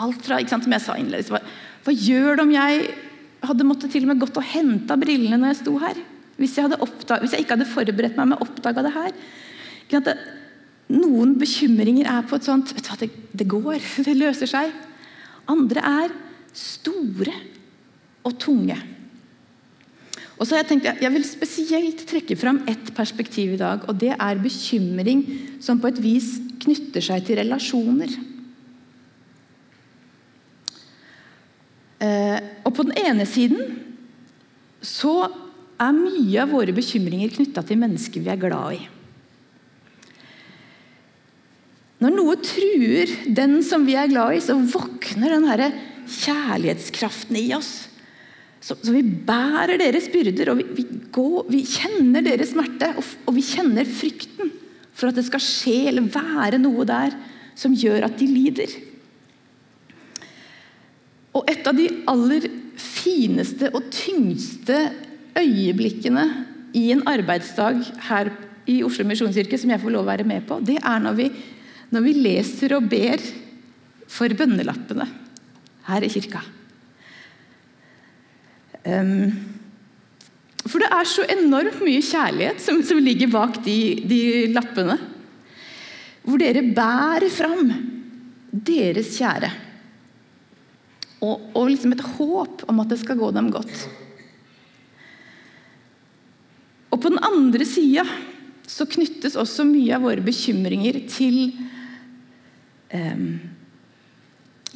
Alt 0.00 0.24
fra, 0.24 0.38
ikke 0.40 0.54
sant, 0.54 0.66
som 0.66 0.74
jeg 0.74 0.84
sa 0.84 0.96
innledningsvis, 0.96 1.34
hva, 1.34 1.42
hva, 1.84 1.94
gjør 1.94 2.38
det 2.38 2.46
om 2.46 2.54
jeg 2.54 2.88
hadde 3.50 3.66
måttet 3.68 3.92
til 3.92 4.06
og 4.06 4.12
med 4.12 4.22
gått 4.22 4.38
og 4.40 4.46
henta 4.46 4.96
brillene 5.00 5.38
når 5.40 5.52
jeg 5.52 5.60
sto 5.60 5.76
her? 5.82 6.00
Hvis 6.40 6.56
jeg, 6.56 6.72
oppdag, 6.72 7.20
hvis 7.20 7.34
jeg, 7.36 7.44
ikke 7.44 7.58
hadde 7.58 7.68
forberedt 7.68 8.16
meg 8.16 8.30
med 8.30 8.40
å 8.40 8.46
oppdage 8.46 8.84
det 8.86 8.94
her? 8.94 9.14
Det, 9.90 10.16
noen 10.94 11.34
bekymringer 11.38 12.08
er 12.08 12.24
på 12.26 12.38
et 12.38 12.46
sånt 12.46 12.72
vet 12.72 12.86
du 12.86 12.90
hva, 12.92 12.98
det, 13.02 13.10
det 13.36 13.48
går, 13.50 13.78
det 14.06 14.16
løser 14.16 14.50
seg. 14.50 14.72
Andre 15.50 15.84
er 16.06 16.14
store 16.56 17.34
og 18.26 18.36
tunge. 18.40 18.76
Og 20.40 20.46
så 20.48 20.56
har 20.56 20.62
Jeg 20.62 20.70
tenkt, 20.70 21.02
jeg 21.04 21.12
vil 21.12 21.24
spesielt 21.28 22.06
trekke 22.08 22.36
fram 22.40 22.62
ett 22.68 22.94
perspektiv 22.96 23.52
i 23.54 23.60
dag, 23.60 23.84
og 23.84 23.98
det 24.00 24.14
er 24.16 24.40
bekymring 24.40 25.26
som 25.60 25.80
på 25.80 25.90
et 25.92 26.00
vis 26.00 26.38
knytter 26.64 27.04
seg 27.04 27.26
til 27.26 27.36
relasjoner. 27.42 28.14
Eh, 32.00 32.38
og 32.64 32.72
På 32.72 32.86
den 32.88 32.96
ene 32.96 33.26
siden 33.28 33.76
så 34.80 35.28
er 35.80 35.92
mye 35.92 36.40
av 36.40 36.54
våre 36.54 36.72
bekymringer 36.72 37.36
knytta 37.36 37.60
til 37.68 37.80
mennesker 37.80 38.24
vi 38.24 38.32
er 38.32 38.40
glad 38.40 38.78
i. 38.78 38.80
Når 42.00 42.16
noe 42.16 42.40
truer 42.40 43.12
den 43.28 43.58
som 43.60 43.84
vi 43.84 43.92
er 43.92 44.08
glad 44.08 44.38
i, 44.38 44.40
så 44.40 44.56
våkner 44.56 45.36
den 45.36 45.44
kjærlighetskraften 46.08 47.36
i 47.36 47.50
oss 47.52 47.89
så, 48.60 48.76
så, 48.76 48.92
vi 48.92 49.00
bærer 49.02 49.78
deres 49.80 50.10
byrder, 50.12 50.52
og 50.52 50.60
vi, 50.60 50.66
vi, 50.76 50.84
går, 51.14 51.46
vi 51.48 51.62
kjenner 51.64 52.24
deres 52.24 52.52
smerte. 52.52 52.90
Og, 53.00 53.06
og, 53.24 53.34
vi 53.38 53.44
kjenner 53.44 53.88
frykten 53.88 54.52
for 54.92 55.08
at 55.08 55.16
det 55.16 55.24
skal 55.30 55.40
skje 55.40 55.76
eller 55.88 56.10
være 56.12 56.60
noe 56.60 56.84
der 56.88 57.16
som 57.56 57.72
gjør 57.76 58.04
at 58.10 58.18
de 58.20 58.28
lider. 58.28 58.74
Og 61.36 61.48
et 61.48 61.64
av 61.64 61.76
de 61.78 61.88
aller 62.10 62.50
fineste 62.80 63.70
og 63.72 63.88
tyngste 63.94 64.76
øyeblikkene 65.38 66.26
i 66.76 66.90
en 66.92 67.06
arbeidsdag 67.08 67.80
her 68.10 68.32
i 68.70 68.80
Oslo 68.84 69.06
misjonskirke 69.08 69.58
som 69.58 69.72
jeg 69.72 69.80
får 69.82 69.94
lov 69.94 70.04
å 70.04 70.10
være 70.10 70.28
med 70.28 70.44
på, 70.46 70.60
det 70.60 70.76
er 70.78 71.00
når 71.02 71.16
vi, 71.16 71.30
når 71.94 72.04
vi 72.04 72.16
leser 72.28 72.76
og 72.76 72.88
ber 72.92 73.24
for 74.10 74.36
bønnelappene 74.36 75.06
her 75.88 76.04
i 76.04 76.10
kirka. 76.12 76.42
For 80.64 80.80
det 80.80 80.90
er 80.92 81.08
så 81.08 81.24
enormt 81.28 81.80
mye 81.84 82.02
kjærlighet 82.04 82.60
som, 82.62 82.80
som 82.86 83.00
ligger 83.02 83.32
bak 83.32 83.58
de, 83.64 83.78
de, 84.08 84.20
lappene. 84.54 84.96
Hvor 86.24 86.40
dere 86.40 86.62
bærer 86.76 87.28
fram 87.32 87.72
deres 88.50 89.14
kjære. 89.18 89.50
og, 91.20 91.50
og 91.54 91.68
liksom 91.68 91.92
et 91.92 92.06
håp 92.16 92.64
om 92.68 92.80
at 92.80 92.92
det 92.92 93.00
skal 93.02 93.18
gå 93.20 93.30
dem 93.36 93.50
godt. 93.52 93.84
Og 96.90 97.00
på 97.00 97.12
den 97.12 97.20
andre 97.22 97.66
sida 97.68 98.06
så 98.70 98.86
knyttes 98.88 99.36
også 99.38 99.66
mye 99.68 99.94
av 99.96 100.04
våre 100.06 100.24
bekymringer 100.24 101.02
til 101.10 101.52
eh, 102.88 103.24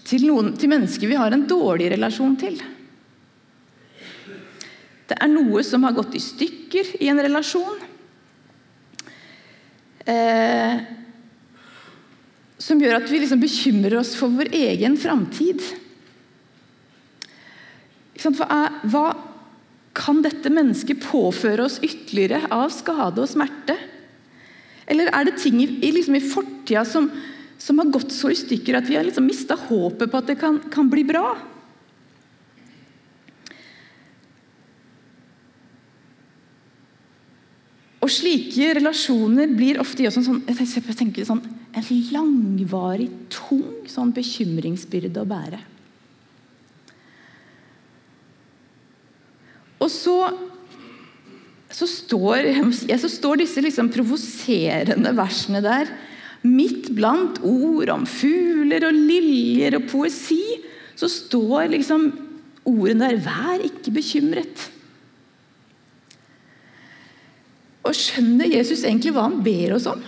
til, 0.05 0.27
noen, 0.29 0.53
til 0.59 0.71
mennesker 0.71 1.11
vi 1.11 1.19
har 1.19 1.35
en 1.35 1.47
dårlig 1.49 1.91
relasjon 1.95 2.37
til. 2.41 2.59
Det 5.09 5.17
er 5.21 5.31
noe 5.33 5.63
som 5.67 5.85
har 5.85 5.97
gått 5.97 6.17
i 6.17 6.23
stykker 6.23 6.97
i 7.05 7.11
en 7.13 7.21
relasjon. 7.21 7.81
Eh, 10.05 10.81
som 12.61 12.81
gjør 12.81 12.99
at 12.99 13.11
vi 13.11 13.21
liksom 13.21 13.43
bekymrer 13.43 13.99
oss 14.01 14.15
for 14.17 14.33
vår 14.33 14.53
egen 14.57 14.97
framtid. 15.01 15.61
Hva, 18.25 19.05
kan 19.95 20.23
dette 20.25 20.51
mennesket 20.51 21.05
påføre 21.05 21.67
oss 21.69 21.79
ytterligere 21.85 22.49
av 22.53 22.73
skade 22.75 23.21
og 23.23 23.31
smerte? 23.31 23.77
Eller 24.91 25.11
er 25.13 25.29
det 25.29 25.39
ting 25.41 25.61
i, 25.63 25.91
liksom 25.93 26.17
i 26.19 26.25
fortida 26.25 26.85
som, 26.89 27.07
som, 27.61 27.79
har 27.81 27.93
gått 27.93 28.13
så 28.13 28.33
i 28.33 28.39
stykker 28.39 28.79
at 28.79 28.89
vi 28.89 28.97
har 28.99 29.07
liksom 29.07 29.29
mista 29.29 29.57
håpet 29.69 30.11
på 30.11 30.21
at 30.21 30.33
det 30.33 30.39
kan, 30.41 30.59
kan 30.73 30.91
bli 30.93 31.05
bra? 31.09 31.35
Og 38.05 38.13
slike 38.13 38.75
relasjoner 38.77 39.53
blir 39.57 39.79
ofte 39.81 40.05
en 40.05 40.13
sånn, 40.13 40.43
sånn, 41.25 41.45
en 41.73 41.87
langvarig, 42.13 43.07
tung 43.33 43.87
sånn 43.89 44.13
bekymringsbyrde 44.13 45.23
å 45.23 45.31
bære. 45.31 45.61
Og 49.81 49.89
så, 49.93 50.19
så, 51.73 51.89
står, 51.89 52.51
så 52.93 53.11
står, 53.11 53.41
disse 53.41 53.65
liksom 53.65 53.89
provoserende 53.93 55.15
versene 55.17 55.65
der. 55.65 55.89
Midt 56.45 56.91
blant 56.97 57.41
ord 57.41 57.93
om 57.93 58.05
fugler 58.09 58.85
og 58.89 59.01
liljer 59.09 59.81
og 59.81 59.89
poesi, 59.89 60.43
så 60.93 61.09
står 61.09 61.73
liksom 61.73 62.11
ordene 62.69 63.11
der 63.11 63.21
'vær 63.25 63.65
ikke 63.65 63.97
bekymret'. 63.97 64.74
Og 67.85 67.97
skjønner 67.97 68.49
Jesus 68.49 68.85
egentlig 68.85 69.13
hva 69.15 69.27
han 69.29 69.43
ber 69.45 69.77
oss 69.77 69.89
om? 69.91 70.01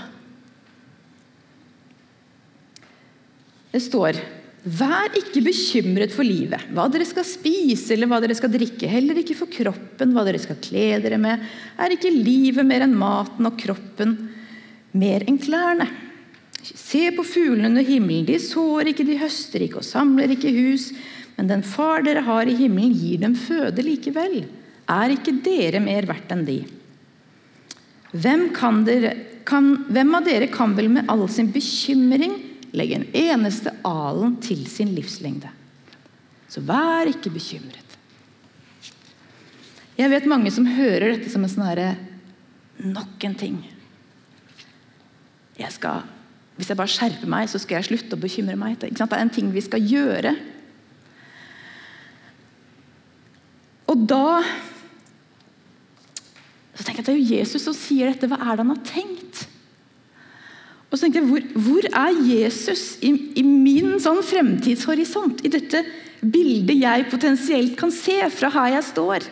Det 3.72 3.82
står 3.84 4.22
Vær 4.66 5.12
ikke 5.14 5.44
bekymret 5.46 6.10
for 6.10 6.26
livet, 6.26 6.64
hva 6.74 6.88
dere 6.90 7.04
skal 7.06 7.22
spise 7.22 7.92
eller 7.94 8.08
hva 8.10 8.18
dere 8.18 8.34
skal 8.34 8.50
drikke. 8.50 8.88
Heller 8.90 9.20
ikke 9.20 9.36
for 9.38 9.46
kroppen, 9.46 10.10
hva 10.10 10.24
dere 10.26 10.40
skal 10.42 10.58
kle 10.58 10.88
dere 11.04 11.20
med. 11.22 11.44
Er 11.78 11.94
ikke 11.94 12.10
livet 12.10 12.66
mer 12.66 12.82
enn 12.82 12.96
maten 12.98 13.46
og 13.46 13.54
kroppen 13.60 14.16
mer 14.90 15.22
enn 15.22 15.38
klærne? 15.38 15.86
Se 16.66 17.04
på 17.14 17.22
fuglene 17.22 17.68
under 17.70 17.86
himmelen. 17.86 18.26
De 18.26 18.40
sår 18.42 18.90
ikke, 18.90 19.06
de 19.06 19.20
høster 19.20 19.62
ikke 19.62 19.84
og 19.84 19.86
samler 19.86 20.34
ikke 20.34 20.50
hus. 20.56 20.88
Men 21.36 21.52
den 21.52 21.62
far 21.62 22.02
dere 22.02 22.24
har 22.26 22.50
i 22.50 22.58
himmelen, 22.58 22.96
gir 22.96 23.22
dem 23.22 23.38
føde 23.38 23.86
likevel. 23.86 24.40
Er 24.90 25.14
ikke 25.14 25.36
dere 25.46 25.78
mer 25.84 26.10
verdt 26.10 26.34
enn 26.34 26.42
de? 26.48 26.58
Hvem, 28.16 28.48
dere, 28.86 29.12
kan, 29.48 29.72
hvem, 29.92 30.14
av 30.16 30.26
dere 30.26 30.48
kan 30.52 30.74
vel 30.76 30.88
med 30.92 31.10
all 31.12 31.26
sin 31.32 31.50
bekymring 31.52 32.36
legge 32.76 32.98
en 32.98 33.08
eneste 33.16 33.72
alen 33.86 34.36
til 34.44 34.64
sin 34.70 34.94
livslengde? 34.96 35.50
Så 36.48 36.62
vær 36.64 37.10
ikke 37.10 37.32
bekymret. 37.34 37.82
Jeg 39.96 40.12
vet 40.12 40.28
mange 40.28 40.52
som 40.52 40.68
hører 40.68 41.14
dette 41.14 41.32
som 41.32 41.44
en 41.44 41.50
sånn 41.52 41.68
herre 41.68 41.94
Nok 42.76 43.22
en 43.24 43.34
ting. 43.40 43.54
Jeg 45.56 45.72
skal, 45.72 46.02
hvis 46.58 46.68
jeg 46.68 46.76
bare 46.76 46.92
skjerper 46.92 47.30
meg, 47.32 47.48
så 47.48 47.56
skal 47.56 47.78
jeg 47.78 47.86
slutte 47.88 48.18
å 48.18 48.20
bekymre 48.20 48.56
meg. 48.60 48.76
Det 48.76 48.92
er 48.92 49.14
en 49.16 49.32
ting 49.32 49.48
vi 49.54 49.62
skal 49.64 49.80
gjøre. 49.80 50.34
Og 53.88 54.02
da 54.10 54.42
så 56.76 56.84
tenker 56.84 57.00
jeg 57.00 57.04
at 57.04 57.08
Det 57.08 57.14
er 57.14 57.22
jo 57.22 57.36
Jesus 57.40 57.64
som 57.64 57.76
sier 57.76 58.12
dette. 58.12 58.28
Hva 58.28 58.36
er 58.36 58.56
det 58.58 58.64
han 58.66 58.74
har 58.74 58.82
tenkt? 58.84 59.46
Og 60.90 60.98
så 60.98 61.06
tenker 61.06 61.22
jeg, 61.22 61.30
Hvor, 61.30 61.46
hvor 61.64 61.88
er 61.88 62.20
Jesus 62.28 62.84
i, 63.04 63.12
i 63.40 63.44
min 63.46 63.96
sånn 64.02 64.22
fremtidshorisont? 64.24 65.42
I 65.46 65.52
dette 65.56 65.82
bildet 66.20 66.78
jeg 66.80 67.08
potensielt 67.10 67.74
kan 67.80 67.92
se 67.94 68.18
fra 68.32 68.52
her 68.54 68.76
jeg 68.76 68.88
står? 68.92 69.26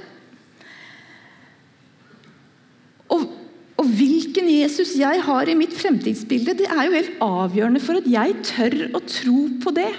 Og, 3.12 3.28
og 3.76 3.92
hvilken 3.98 4.48
Jesus 4.48 4.94
jeg 4.96 5.22
har 5.26 5.50
i 5.50 5.58
mitt 5.58 5.76
fremtidsbilde, 5.76 6.56
det 6.58 6.68
er 6.70 6.88
jo 6.88 6.96
helt 6.96 7.22
avgjørende 7.28 7.84
for 7.84 8.00
at 8.00 8.08
jeg 8.08 8.36
tør 8.48 8.78
å 8.96 9.04
tro 9.04 9.38
på 9.62 9.74
det. 9.76 9.90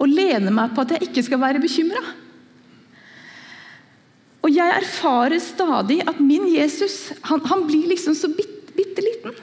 Og 0.00 0.08
lene 0.08 0.54
meg 0.54 0.72
på 0.72 0.86
at 0.86 0.94
jeg 0.94 1.10
ikke 1.10 1.26
skal 1.26 1.42
være 1.42 1.62
bekymra. 1.62 2.02
Og 4.40 4.52
jeg 4.54 4.72
erfarer 4.72 5.40
stadig 5.42 6.00
at 6.08 6.20
min 6.22 6.46
Jesus 6.48 7.10
han, 7.28 7.42
han 7.44 7.66
blir 7.68 7.90
liksom 7.90 8.16
så 8.16 8.30
bitte, 8.32 8.72
bitte 8.76 9.04
liten. 9.04 9.36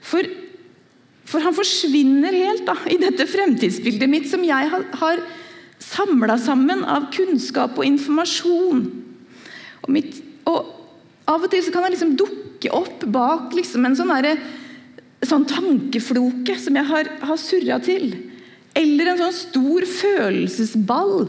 For, 0.00 0.26
for, 1.28 1.44
han 1.44 1.56
forsvinner 1.56 2.34
helt 2.34 2.64
da, 2.68 2.78
i 2.88 2.96
dette 3.00 3.28
fremtidsbildet 3.28 4.10
mitt 4.10 4.30
som 4.30 4.44
jeg 4.46 4.72
har, 4.72 4.86
har 5.02 5.22
samla 5.80 6.38
sammen 6.40 6.86
av 6.88 7.10
kunnskap 7.14 7.76
og 7.76 7.86
informasjon. 7.86 8.84
Og, 9.84 9.90
mitt, 9.92 10.22
og, 10.48 10.76
Av 11.30 11.44
og 11.44 11.52
til 11.52 11.62
så 11.62 11.70
kan 11.70 11.84
han 11.84 11.92
liksom 11.94 12.16
dukke 12.18 12.72
opp 12.74 13.04
bak 13.12 13.52
liksom 13.54 13.84
en 13.86 13.94
sånn, 13.94 14.10
der, 14.24 14.40
sånn 15.22 15.44
tankefloke 15.46 16.56
som 16.58 16.74
jeg 16.74 16.88
har, 16.88 17.10
har 17.22 17.38
surra 17.38 17.78
til. 17.84 18.16
Eller 18.74 19.12
en 19.12 19.20
sånn 19.20 19.36
stor 19.36 19.86
følelsesball. 19.86 21.28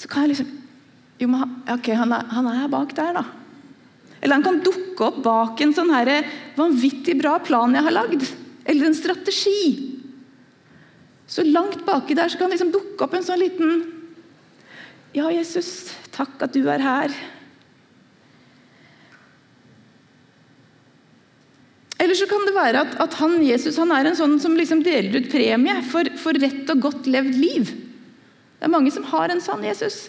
Så 0.00 0.08
kan 0.08 0.24
jeg 0.24 0.32
liksom 0.32 0.63
jo, 1.18 1.30
men 1.30 1.58
ok, 1.70 1.90
han 1.94 2.12
er, 2.12 2.28
han 2.34 2.48
er 2.50 2.70
bak 2.72 2.94
der, 2.96 3.18
da. 3.20 3.24
Eller 4.24 4.38
han 4.38 4.46
kan 4.46 4.62
dukke 4.64 5.10
opp 5.10 5.20
bak 5.24 5.60
en 5.60 5.74
sånn 5.76 5.92
her 5.92 6.10
vanvittig 6.56 7.18
bra 7.20 7.36
plan 7.44 7.74
jeg 7.76 7.84
har 7.84 7.94
lagd. 7.94 8.24
Eller 8.64 8.88
en 8.88 8.96
strategi. 8.96 9.92
Så 11.28 11.44
langt 11.44 11.84
baki 11.84 12.16
der 12.16 12.32
så 12.32 12.40
kan 12.40 12.52
liksom 12.52 12.72
dukke 12.72 13.04
opp 13.04 13.14
en 13.16 13.24
sånn 13.26 13.40
liten 13.40 13.84
Ja, 15.14 15.28
Jesus, 15.30 15.92
takk 16.14 16.40
at 16.42 16.56
du 16.56 16.64
er 16.72 16.82
her. 16.82 17.12
Eller 22.02 22.18
så 22.18 22.26
kan 22.28 22.42
det 22.48 22.56
være 22.56 22.82
at, 22.82 22.96
at 23.00 23.14
han, 23.20 23.38
Jesus 23.44 23.78
han 23.80 23.92
er 23.94 24.08
en 24.08 24.18
sånn 24.18 24.34
som 24.42 24.56
liksom 24.58 24.82
deler 24.84 25.20
ut 25.20 25.30
premie 25.30 25.76
for, 25.86 26.08
for 26.20 26.36
rett 26.42 26.68
og 26.74 26.82
godt 26.88 27.06
levd 27.08 27.38
liv. 27.38 27.70
Det 28.58 28.66
er 28.66 28.72
mange 28.72 28.92
som 28.92 29.06
har 29.12 29.30
en 29.30 29.44
sånn 29.44 29.62
Jesus. 29.64 30.08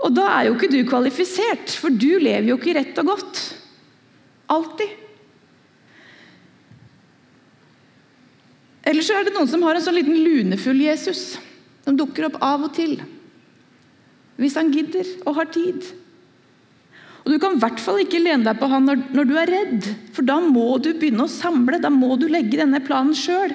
Og 0.00 0.14
da 0.16 0.26
er 0.32 0.48
jo 0.48 0.56
ikke 0.56 0.70
du 0.72 0.80
kvalifisert, 0.88 1.74
for 1.76 1.92
du 1.92 2.16
lever 2.22 2.48
jo 2.48 2.56
ikke 2.56 2.76
rett 2.78 2.98
og 3.02 3.12
godt. 3.12 3.40
Alltid. 4.50 4.96
Eller 8.90 9.04
så 9.04 9.18
er 9.18 9.26
det 9.26 9.34
noen 9.36 9.48
som 9.50 9.62
har 9.66 9.76
en 9.76 9.84
sånn 9.84 9.98
liten 9.98 10.16
lunefull 10.24 10.80
Jesus, 10.82 11.36
som 11.84 11.98
dukker 11.98 12.30
opp 12.30 12.40
av 12.42 12.64
og 12.66 12.74
til. 12.76 12.96
Hvis 14.40 14.56
han 14.56 14.72
gidder 14.72 15.08
og 15.28 15.36
har 15.36 15.50
tid. 15.52 15.84
Og 17.20 17.34
Du 17.34 17.36
kan 17.38 17.58
i 17.58 17.60
hvert 17.60 17.80
fall 17.82 18.00
ikke 18.00 18.22
lene 18.22 18.46
deg 18.46 18.56
på 18.58 18.68
han 18.72 18.86
når, 18.88 19.02
når, 19.12 19.26
du 19.28 19.34
er 19.36 19.52
redd, 19.52 19.88
for 20.16 20.24
da 20.26 20.38
må 20.40 20.78
du 20.80 20.94
begynne 20.94 21.26
å 21.26 21.30
samle. 21.30 21.82
Da 21.82 21.92
må 21.92 22.16
du 22.16 22.24
legge 22.30 22.56
denne 22.56 22.80
planen 22.80 23.12
sjøl. 23.12 23.52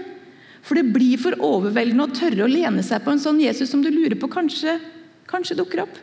For 0.66 0.78
det 0.78 0.94
blir 0.94 1.18
for 1.22 1.38
overveldende 1.42 2.06
å 2.06 2.14
tørre 2.14 2.46
å 2.46 2.50
lene 2.50 2.86
seg 2.86 3.02
på 3.04 3.14
en 3.14 3.22
sånn 3.22 3.42
Jesus 3.42 3.74
som 3.74 3.82
du 3.82 3.90
lurer 3.94 4.18
på 4.22 4.30
kanskje, 4.32 4.78
kanskje 5.30 5.58
dukker 5.58 5.84
opp. 5.84 5.98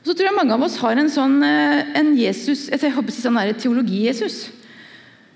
Og 0.00 0.08
så 0.08 0.14
tror 0.16 0.30
jeg 0.30 0.36
mange 0.38 0.56
av 0.56 0.62
oss 0.64 0.78
har 0.80 0.96
en 0.96 1.10
sånn 1.12 1.42
eh, 1.44 1.90
en 2.00 2.14
Jesus, 2.16 2.68
jeg 2.72 2.94
håper 2.94 3.12
sånn 3.12 3.36
teologi-Jesus. 3.60 4.46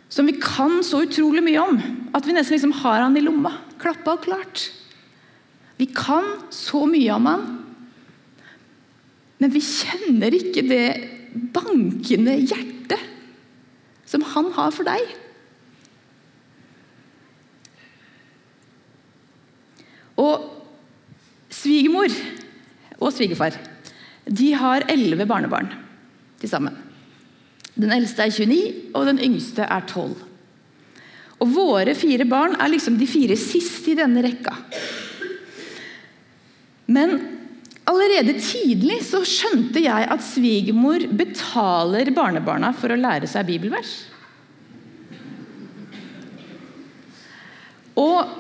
Som 0.09 0.31
vi 0.31 0.39
kan 0.41 0.79
så 0.87 1.03
utrolig 1.05 1.43
mye 1.45 1.61
om 1.61 1.81
at 2.15 2.25
vi 2.25 2.37
nesten 2.37 2.57
liksom 2.57 2.73
har 2.81 3.03
han 3.03 3.19
i 3.19 3.25
lomma. 3.25 3.53
Klappa 3.83 4.15
og 4.15 4.25
klart. 4.25 4.69
Vi 5.77 5.89
kan 5.91 6.25
så 6.55 6.85
mye 6.89 7.17
om 7.17 7.29
han, 7.29 7.45
men 9.43 9.53
vi 9.53 9.61
kjenner 9.61 10.33
ikke 10.33 10.63
det 10.65 10.87
bankende 11.53 12.37
hjertet 12.39 13.03
som 14.09 14.23
han 14.31 14.53
har 14.55 14.71
for 14.73 14.87
deg. 14.87 15.03
Og 20.23 20.47
svigermor 21.53 22.15
og 23.03 23.11
svigerfar 23.13 23.59
de 24.25 24.53
har 24.57 24.87
elleve 24.89 25.27
barnebarn 25.29 25.71
til 26.41 26.51
sammen. 26.51 26.77
Den 27.75 27.93
eldste 27.93 28.25
er 28.25 28.33
29, 28.33 28.95
og 28.95 29.09
den 29.09 29.21
yngste 29.27 29.67
er 29.67 29.85
12. 29.91 30.15
Og 31.43 31.51
våre 31.53 31.97
fire 31.99 32.27
barn 32.29 32.55
er 32.57 32.71
liksom 32.73 32.97
de 33.01 33.09
fire 33.11 33.37
siste 33.39 33.93
i 33.93 33.99
denne 33.99 34.23
rekka. 34.25 34.55
Men 36.87 37.17
allerede 37.89 38.37
tidlig 38.39 39.01
så 39.09 39.25
skjønte 39.27 39.83
jeg 39.83 40.09
at 40.15 40.25
svigermor 40.25 41.05
betaler 41.19 42.13
barnebarna 42.15 42.73
for 42.77 42.95
å 42.95 43.01
lære 43.01 43.29
seg 43.31 43.49
bibelvers. 43.51 43.97
Og 48.01 48.31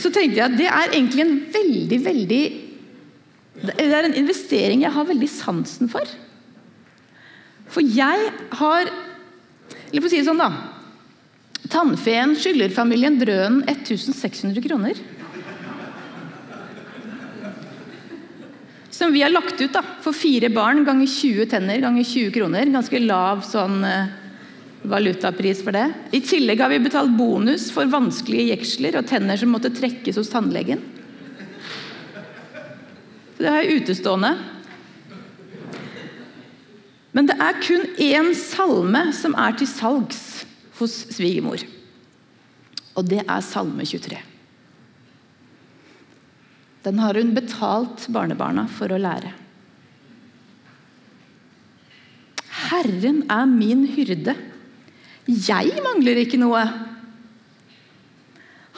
så 0.00 0.10
tenkte 0.10 0.38
jeg 0.38 0.46
at 0.46 0.56
det 0.58 0.70
er 0.70 0.94
egentlig 0.94 1.24
en 1.26 1.36
veldig, 1.52 1.98
veldig 2.06 2.44
Det 3.62 3.74
er 3.80 4.04
en 4.04 4.16
investering 4.18 4.82
jeg 4.84 4.92
har 4.92 5.08
veldig 5.08 5.28
sansen 5.32 5.90
for. 5.90 6.08
For 7.72 7.82
jeg 7.82 8.32
har 8.60 8.90
Eller 9.90 10.02
for 10.02 10.08
å 10.08 10.12
si 10.12 10.20
det 10.20 10.26
sånn, 10.28 10.40
da. 10.40 10.50
Tannfeen 11.70 12.34
skylder 12.38 12.74
familien 12.74 13.16
Drønen 13.18 13.62
1600 13.66 14.62
kroner. 14.62 14.98
Som 18.96 19.12
vi 19.12 19.22
har 19.22 19.32
lagt 19.32 19.60
ut 19.60 19.74
da, 19.74 19.82
for 20.02 20.16
fire 20.16 20.48
barn 20.52 20.84
ganger 20.86 21.08
20 21.10 21.50
tenner 21.52 21.82
ganger 21.82 22.06
20 22.06 22.32
kroner. 22.34 22.70
Ganske 22.72 23.00
lav 23.02 23.42
sånn 23.44 23.82
eh, 23.84 24.12
valutapris 24.88 25.62
for 25.66 25.76
det. 25.76 25.86
I 26.16 26.22
tillegg 26.24 26.62
har 26.64 26.72
vi 26.72 26.82
betalt 26.86 27.12
bonus 27.18 27.68
for 27.74 27.90
vanskelige 27.92 28.54
jeksler 28.54 28.96
og 29.00 29.08
tenner 29.10 29.38
som 29.40 29.52
måtte 29.52 29.74
trekkes 29.74 30.20
hos 30.20 30.32
tannlegen. 30.32 30.80
Det 33.36 33.52
jeg 33.52 33.80
utestående. 33.82 34.32
Men 37.16 37.28
det 37.28 37.36
er 37.40 37.60
kun 37.64 37.84
én 38.00 38.32
salme 38.36 39.06
som 39.16 39.36
er 39.40 39.56
til 39.56 39.68
salgs 39.68 40.22
hos 40.80 40.94
svigermor. 41.16 41.62
Og 42.96 43.04
det 43.08 43.22
er 43.24 43.44
Salme 43.44 43.84
23. 43.84 44.18
Den 46.86 47.00
har 47.02 47.18
hun 47.18 47.34
betalt 47.36 48.06
barnebarna 48.12 48.66
for 48.70 48.92
å 48.92 49.00
lære. 49.00 49.32
Herren 52.66 53.24
er 53.32 53.48
min 53.50 53.84
hyrde. 53.96 54.36
Jeg 55.26 55.82
mangler 55.84 56.22
ikke 56.22 56.40
noe. 56.40 56.62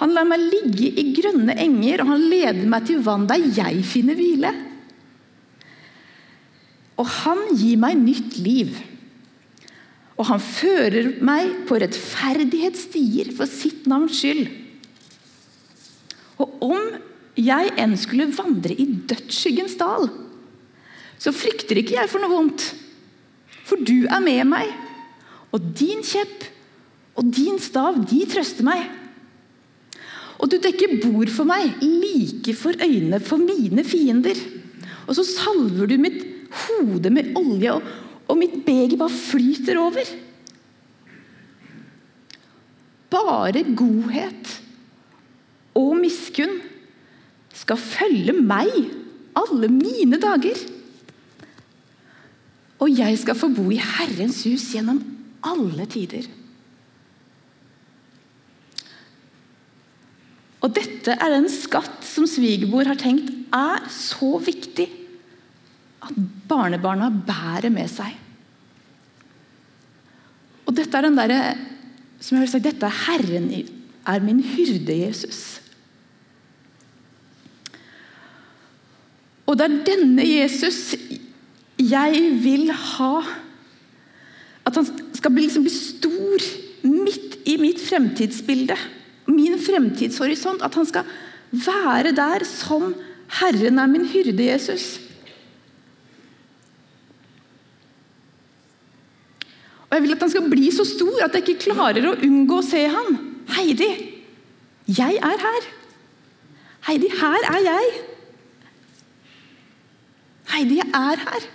Han 0.00 0.14
lar 0.14 0.26
meg 0.30 0.46
ligge 0.46 0.88
i 0.88 1.07
grønne 1.18 1.54
enger, 1.60 2.02
og 2.02 2.12
han 2.14 2.26
leder 2.30 2.66
meg 2.70 2.86
til 2.88 3.02
vann 3.04 3.26
der 3.28 3.42
jeg 3.56 3.82
finner 3.86 4.18
hvile. 4.18 4.52
Og 6.98 7.06
han 7.22 7.44
gir 7.54 7.78
meg 7.80 7.98
nytt 8.00 8.38
liv. 8.42 8.72
Og 10.18 10.26
han 10.32 10.42
fører 10.42 11.12
meg 11.22 11.52
på 11.68 11.78
rettferdighetsstier 11.78 13.30
for 13.36 13.50
sitt 13.50 13.86
navns 13.90 14.18
skyld. 14.18 14.48
Og 16.42 16.64
om 16.66 16.90
jeg 17.38 17.70
enn 17.78 17.94
skulle 17.98 18.26
vandre 18.34 18.74
i 18.74 18.86
dødsskyggens 19.10 19.78
dal, 19.78 20.08
så 21.18 21.34
frykter 21.34 21.78
ikke 21.78 21.96
jeg 21.98 22.10
for 22.10 22.22
noe 22.22 22.34
vondt. 22.34 22.66
For 23.66 23.78
du 23.78 24.06
er 24.10 24.22
med 24.24 24.42
meg, 24.50 24.70
og 25.54 25.70
din 25.78 26.02
kjepp 26.06 26.46
og 27.18 27.30
din 27.34 27.58
stav, 27.62 27.98
de 28.06 28.20
trøster 28.30 28.66
meg. 28.66 28.84
Og 30.38 30.50
du 30.50 30.58
dekker 30.62 31.00
bord 31.02 31.30
for 31.34 31.48
meg, 31.48 31.74
like 31.82 32.54
for 32.54 32.78
øynene 32.78 33.18
for 33.24 33.42
mine 33.42 33.84
fiender. 33.86 34.38
Og 35.08 35.16
så 35.18 35.24
salver 35.26 35.90
du 35.90 35.96
mitt 36.00 36.22
hode 36.64 37.10
med 37.10 37.34
olje, 37.38 37.74
og, 37.74 37.82
og 38.28 38.38
mitt 38.38 38.60
beger 38.66 38.98
bare 39.00 39.14
flyter 39.14 39.80
over. 39.82 40.14
Bare 43.10 43.64
godhet 43.76 44.58
og 45.78 45.94
miskunn 46.00 46.58
skal 47.54 47.80
følge 47.80 48.34
meg 48.36 48.70
alle 49.38 49.70
mine 49.72 50.18
dager. 50.20 50.58
Og 52.78 52.92
jeg 52.94 53.18
skal 53.18 53.38
få 53.38 53.50
bo 53.50 53.66
i 53.74 53.80
Herrens 53.82 54.44
hus 54.46 54.68
gjennom 54.74 55.00
alle 55.46 55.86
tider. 55.90 56.28
Og 60.68 60.74
dette 60.76 61.14
er 61.16 61.32
den 61.32 61.46
skatt 61.48 62.02
som 62.04 62.26
svigermor 62.28 62.84
har 62.90 62.98
tenkt 63.00 63.30
er 63.56 63.86
så 63.88 64.34
viktig 64.44 64.84
at 66.04 66.18
barnebarna 66.50 67.08
bærer 67.08 67.72
med 67.72 67.88
seg. 67.88 68.12
Og 70.68 70.76
dette 70.76 70.92
er 70.92 71.08
den 71.08 71.16
derre 71.16 71.40
som 72.20 72.36
jeg 72.36 72.44
har 72.44 72.50
sagt, 72.52 72.66
dette 72.66 72.84
er 72.84 73.00
Herren 73.06 73.48
er 73.48 74.24
min 74.26 74.42
hyrde, 74.44 74.92
Jesus. 75.06 75.62
Og 79.48 79.56
det 79.56 79.64
er 79.64 79.80
denne 79.86 80.26
Jesus 80.26 80.92
jeg 81.78 82.22
vil 82.42 82.72
ha 82.74 83.12
At 84.66 84.74
han 84.76 84.88
skal 85.16 85.32
bli, 85.32 85.46
liksom, 85.46 85.62
bli 85.64 85.72
stor 85.72 86.42
midt 86.84 87.38
i 87.48 87.54
mitt 87.56 87.78
fremtidsbilde. 87.80 88.74
Min 89.38 89.58
fremtidshorisont. 89.62 90.64
At 90.66 90.74
han 90.74 90.88
skal 90.88 91.06
være 91.52 92.12
der 92.16 92.44
som 92.48 92.90
Herren 93.40 93.78
er 93.78 93.86
min 93.86 94.08
hyrde, 94.08 94.50
Jesus. 94.50 94.98
Og 99.88 99.96
Jeg 99.96 100.02
vil 100.04 100.12
at 100.12 100.20
han 100.20 100.30
skal 100.30 100.50
bli 100.50 100.70
så 100.74 100.84
stor 100.84 101.24
at 101.24 101.34
jeg 101.34 101.48
ikke 101.48 101.70
klarer 101.70 102.10
å 102.10 102.16
unngå 102.24 102.60
å 102.60 102.64
se 102.66 102.84
ham. 102.92 103.16
Heidi, 103.56 103.88
jeg 104.88 105.16
er 105.16 105.44
her. 105.44 105.68
Heidi, 106.88 107.08
her 107.20 107.46
er 107.48 107.62
jeg. 107.64 107.94
Heidi, 110.52 110.76
jeg 110.80 110.92
er 110.96 111.24
her. 111.24 111.48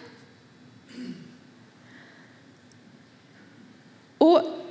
Og 4.23 4.62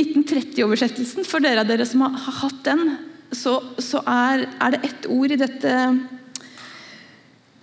i 0.00 0.06
1930-oversettelsen, 0.14 1.26
for 1.28 1.44
dere 1.44 1.64
av 1.64 1.70
dere 1.70 1.86
som 1.88 2.04
har, 2.06 2.38
hatt 2.42 2.60
den, 2.66 2.96
så, 3.34 3.58
så 3.82 4.02
er, 4.06 4.46
er, 4.62 4.74
det 4.74 4.82
ett 4.88 5.06
ord 5.10 5.32
i 5.34 5.38
dette 5.40 5.70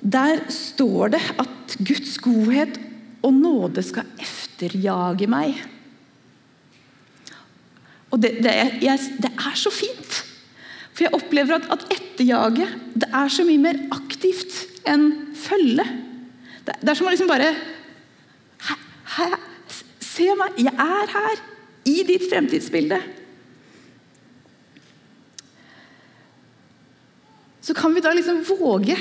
Der 0.01 0.41
står 0.51 1.13
det 1.13 1.21
at 1.39 1.75
Guds 1.79 2.17
godhet 2.23 2.79
og 3.21 3.35
nåde 3.37 3.83
skal 3.85 4.09
efterjage 4.19 5.29
meg. 5.29 5.59
Og 8.11 8.19
det, 8.19 8.33
det, 8.43 8.55
jeg, 8.83 9.13
det 9.21 9.31
er 9.31 9.55
så 9.55 9.71
fint! 9.73 10.23
For 10.91 11.05
jeg 11.05 11.15
opplever 11.15 11.55
at, 11.55 11.69
at 11.71 11.85
etterjage 11.93 12.67
det 12.97 13.07
er 13.07 13.31
så 13.31 13.45
mye 13.47 13.61
mer 13.61 13.79
aktivt 13.95 14.57
enn 14.89 15.07
følge. 15.37 15.85
Det, 16.65 16.75
det 16.81 16.91
er 16.91 16.97
som 16.97 17.07
å 17.07 17.13
liksom 17.13 17.31
bare 17.31 17.53
her, 18.67 18.83
her, 19.15 19.39
Se 20.11 20.27
meg, 20.35 20.57
jeg 20.59 20.73
er 20.75 21.13
her! 21.13 21.39
I 21.87 22.03
ditt 22.05 22.27
fremtidsbilde. 22.29 22.99
Så 27.61 27.73
kan 27.77 27.93
vi 27.93 28.03
da 28.03 28.13
liksom 28.13 28.41
våge 28.45 28.97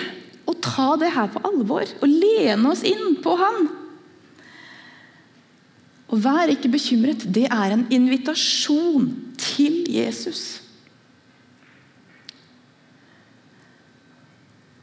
å 0.48 0.54
ta 0.60 0.94
det 1.00 1.12
her 1.14 1.28
på 1.32 1.42
alvor 1.48 1.88
og 2.00 2.08
lene 2.08 2.72
oss 2.72 2.84
inn 2.86 3.16
på 3.24 3.36
Han. 3.40 3.68
Og 6.10 6.18
vær 6.24 6.50
ikke 6.50 6.72
bekymret. 6.72 7.22
Det 7.30 7.46
er 7.46 7.76
en 7.76 7.86
invitasjon 7.94 9.12
til 9.38 9.84
Jesus. 9.94 10.58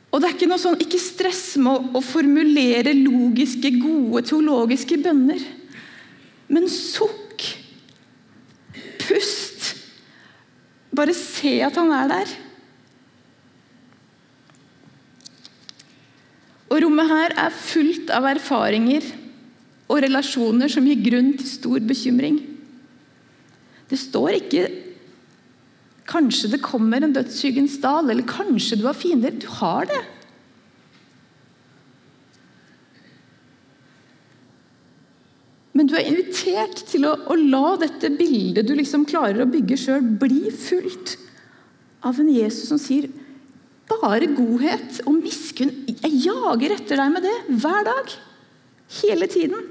Og 0.08 0.22
det 0.24 0.30
er 0.30 0.36
Ikke 0.38 0.48
noe 0.50 0.62
sånn, 0.62 0.80
ikke 0.82 1.00
stress 1.02 1.58
med 1.62 1.74
å, 1.74 2.00
å 2.00 2.02
formulere 2.02 2.96
logiske, 2.96 3.74
gode 3.78 4.24
teologiske 4.30 4.98
bønner. 5.04 5.44
Men 6.48 6.70
sukk. 6.72 7.27
Bare 10.98 11.14
se 11.14 11.60
at 11.62 11.78
han 11.78 11.94
er 11.94 12.10
der. 12.10 12.34
Og 16.68 16.82
rommet 16.84 17.12
her 17.12 17.36
er 17.46 17.54
fullt 17.54 18.10
av 18.12 18.26
erfaringer 18.28 19.06
og 19.88 20.02
relasjoner 20.04 20.72
som 20.72 20.88
gir 20.90 21.00
grunn 21.06 21.32
til 21.38 21.48
stor 21.48 21.86
bekymring. 21.86 22.42
Det 23.88 24.00
står 24.00 24.42
ikke 24.42 24.68
'kanskje 26.08 26.52
det 26.52 26.62
kommer 26.62 27.04
en 27.04 27.14
dødsskyggens 27.14 27.78
dal', 27.84 28.10
eller 28.10 28.24
'kanskje 28.24 28.80
du 28.80 28.86
har 28.88 28.94
fiender'. 28.94 29.40
Du 29.40 29.48
har 29.48 29.86
det. 29.86 30.04
Men 35.88 35.94
du 35.94 36.02
er 36.02 36.10
invitert 36.10 36.82
til 36.90 37.06
å, 37.08 37.14
å 37.32 37.36
la 37.40 37.78
dette 37.80 38.10
bildet 38.12 38.68
du 38.68 38.74
liksom 38.76 39.06
klarer 39.08 39.46
å 39.46 39.48
bygge 39.48 39.78
sjøl, 39.80 40.02
bli 40.20 40.50
fulgt 40.52 41.14
av 42.04 42.20
en 42.20 42.28
Jesus 42.28 42.68
som 42.74 42.82
sier 42.82 43.08
bare 43.88 44.28
godhet 44.36 45.00
og 45.08 45.22
miskunn. 45.22 45.72
Jeg 45.88 46.20
jager 46.26 46.76
etter 46.76 47.00
deg 47.00 47.14
med 47.14 47.24
det 47.24 47.38
hver 47.64 47.88
dag. 47.88 48.12
Hele 48.98 49.32
tiden. 49.32 49.64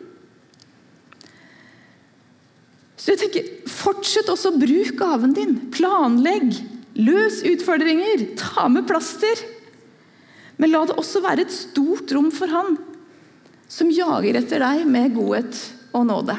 Så 2.97 3.13
jeg 3.13 3.27
tenker, 3.27 3.53
Fortsett 3.77 4.33
også 4.33 4.55
å 4.55 4.65
bruke 4.65 4.97
gaven 4.97 5.37
din. 5.37 5.55
Planlegg. 5.77 6.57
Løs 6.97 7.43
utfordringer. 7.45 8.25
Ta 8.41 8.71
med 8.73 8.89
plaster. 8.89 9.45
Men 10.57 10.73
la 10.73 10.87
det 10.89 10.97
også 10.97 11.21
være 11.29 11.45
et 11.45 11.61
stort 11.61 12.17
rom 12.17 12.33
for 12.33 12.57
Han 12.57 12.79
som 13.69 13.93
jager 13.93 14.39
etter 14.41 14.65
deg 14.65 14.87
med 14.89 15.13
godhet 15.13 15.67
og 15.97 16.07
nåde. 16.09 16.37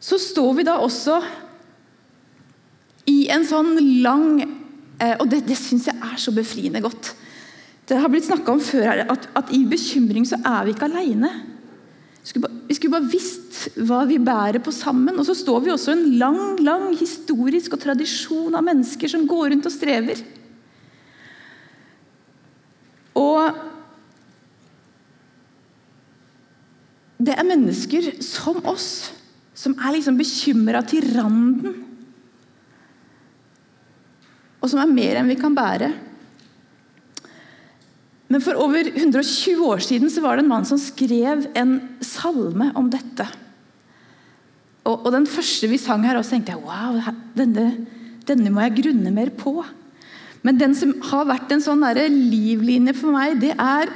Så 0.00 0.18
står 0.18 0.54
vi 0.58 0.66
da 0.66 0.78
også 0.80 1.20
i 3.10 3.26
en 3.32 3.44
sånn 3.46 3.74
lang 4.04 4.40
eh, 4.40 5.16
Og 5.20 5.26
det, 5.28 5.42
det 5.48 5.58
syns 5.58 5.88
jeg 5.90 5.96
er 5.96 6.16
så 6.20 6.32
befriende 6.34 6.82
godt. 6.84 7.12
Det 7.88 7.98
har 7.98 8.10
blitt 8.12 8.28
snakka 8.28 8.54
om 8.54 8.62
før 8.62 8.86
her, 8.86 9.04
at, 9.10 9.28
at, 9.36 9.52
i 9.54 9.64
bekymring 9.68 10.26
så 10.28 10.38
er 10.46 10.66
vi 10.66 10.74
ikke 10.74 10.86
aleine. 10.86 11.30
Vi 12.20 12.76
skulle 12.76 12.92
bare 12.92 13.10
visst 13.10 13.64
hva 13.80 14.04
vi 14.06 14.20
bærer 14.22 14.62
på 14.62 14.72
sammen. 14.74 15.16
Og 15.18 15.26
så 15.26 15.34
står 15.34 15.64
vi 15.64 15.72
også 15.74 15.94
i 15.94 15.98
en 15.98 16.18
lang 16.20 16.60
lang 16.62 16.90
historisk 16.94 17.74
og 17.74 17.82
tradisjon 17.82 18.54
av 18.54 18.64
mennesker 18.66 19.10
som 19.10 19.26
går 19.28 19.50
rundt 19.54 19.66
og 19.66 19.74
strever. 19.74 20.22
Og 23.18 23.58
det 27.20 27.36
er 27.36 27.44
mennesker 27.46 28.12
som 28.24 28.62
oss, 28.70 29.10
som 29.52 29.74
er 29.76 29.96
liksom 29.96 30.16
bekymra 30.16 30.80
til 30.88 31.04
randen. 31.12 31.74
Og 34.60 34.70
som 34.72 34.80
er 34.80 34.92
mer 34.92 35.20
enn 35.20 35.28
vi 35.28 35.36
kan 35.40 35.56
bære. 35.56 35.90
Men 38.30 38.42
for 38.44 38.56
over 38.62 38.88
120 38.92 39.60
år 39.66 39.82
siden 39.84 40.12
så 40.12 40.22
var 40.24 40.38
det 40.38 40.44
en 40.46 40.52
mann 40.52 40.68
som 40.68 40.80
skrev 40.80 41.48
en 41.58 41.74
salme 42.04 42.70
om 42.78 42.88
dette. 42.92 43.26
Og, 44.86 45.02
og 45.04 45.10
Den 45.12 45.26
første 45.28 45.68
vi 45.68 45.80
sang 45.80 46.06
her, 46.06 46.16
også 46.16 46.36
tenkte 46.36 46.54
jeg 46.54 46.62
wow, 46.64 47.00
denne, 47.36 47.66
denne, 48.28 48.52
må 48.54 48.62
jeg 48.64 48.78
grunne 48.78 49.12
mer 49.12 49.32
på. 49.34 49.58
Men 50.46 50.60
den 50.60 50.76
som 50.78 50.94
har 51.10 51.28
vært 51.28 51.52
en 51.52 51.60
sånn 51.60 51.84
livlinje 51.84 52.94
for 52.96 53.12
meg, 53.12 53.36
det 53.42 53.52
er, 53.58 53.92